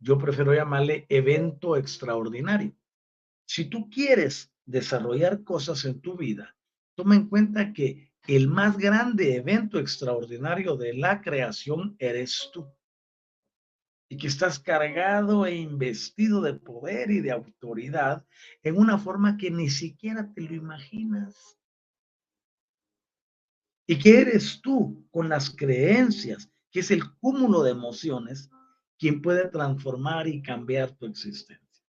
[0.00, 2.74] yo prefiero llamarle evento extraordinario.
[3.46, 6.54] Si tú quieres desarrollar cosas en tu vida,
[6.94, 12.70] toma en cuenta que el más grande evento extraordinario de la creación eres tú.
[14.10, 18.24] Y que estás cargado e investido de poder y de autoridad
[18.62, 21.58] en una forma que ni siquiera te lo imaginas.
[23.86, 28.50] Y que eres tú con las creencias, que es el cúmulo de emociones,
[28.98, 31.86] quien puede transformar y cambiar tu existencia.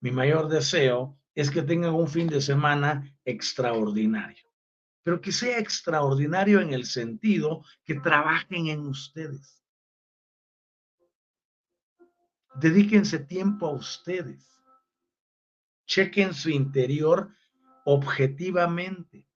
[0.00, 4.44] Mi mayor deseo es que tengan un fin de semana extraordinario,
[5.02, 9.62] pero que sea extraordinario en el sentido que trabajen en ustedes.
[12.56, 14.44] Dedíquense tiempo a ustedes.
[15.86, 17.34] Chequen su interior
[17.84, 19.26] objetivamente.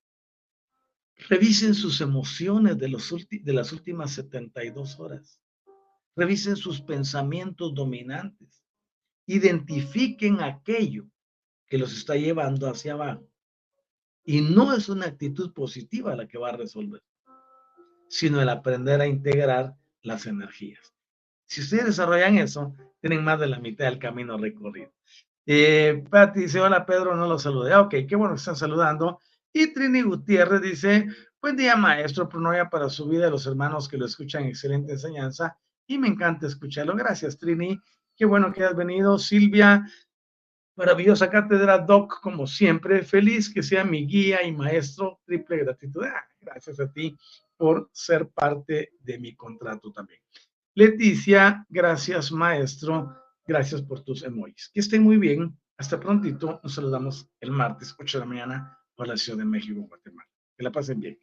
[1.28, 5.40] Revisen sus emociones de, los de las últimas 72 horas.
[6.16, 8.64] Revisen sus pensamientos dominantes.
[9.26, 11.08] Identifiquen aquello
[11.74, 13.28] que los está llevando hacia abajo.
[14.22, 17.02] Y no es una actitud positiva la que va a resolver,
[18.06, 20.94] sino el aprender a integrar las energías.
[21.46, 24.92] Si ustedes desarrollan eso, tienen más de la mitad del camino recorrido.
[25.46, 27.74] Eh, Pati dice, hola Pedro, no lo saludé.
[27.74, 29.18] Ok, qué bueno que están saludando.
[29.52, 31.08] Y Trini Gutiérrez dice,
[31.42, 35.58] buen día maestro, pronoya para su vida, los hermanos que lo escuchan, excelente enseñanza.
[35.88, 36.94] Y me encanta escucharlo.
[36.94, 37.80] Gracias, Trini.
[38.16, 39.18] Qué bueno que has venido.
[39.18, 39.84] Silvia
[40.76, 43.02] Maravillosa cátedra, Doc, como siempre.
[43.04, 45.20] Feliz que sea mi guía y maestro.
[45.24, 46.04] Triple gratitud.
[46.04, 47.16] Ah, gracias a ti
[47.56, 50.20] por ser parte de mi contrato también.
[50.74, 53.16] Leticia, gracias, maestro.
[53.46, 54.70] Gracias por tus emojis.
[54.74, 55.56] Que estén muy bien.
[55.76, 56.60] Hasta prontito.
[56.62, 60.28] Nos saludamos el martes, 8 de la mañana, por la Ciudad de México, Guatemala.
[60.56, 61.18] Que la pasen bien.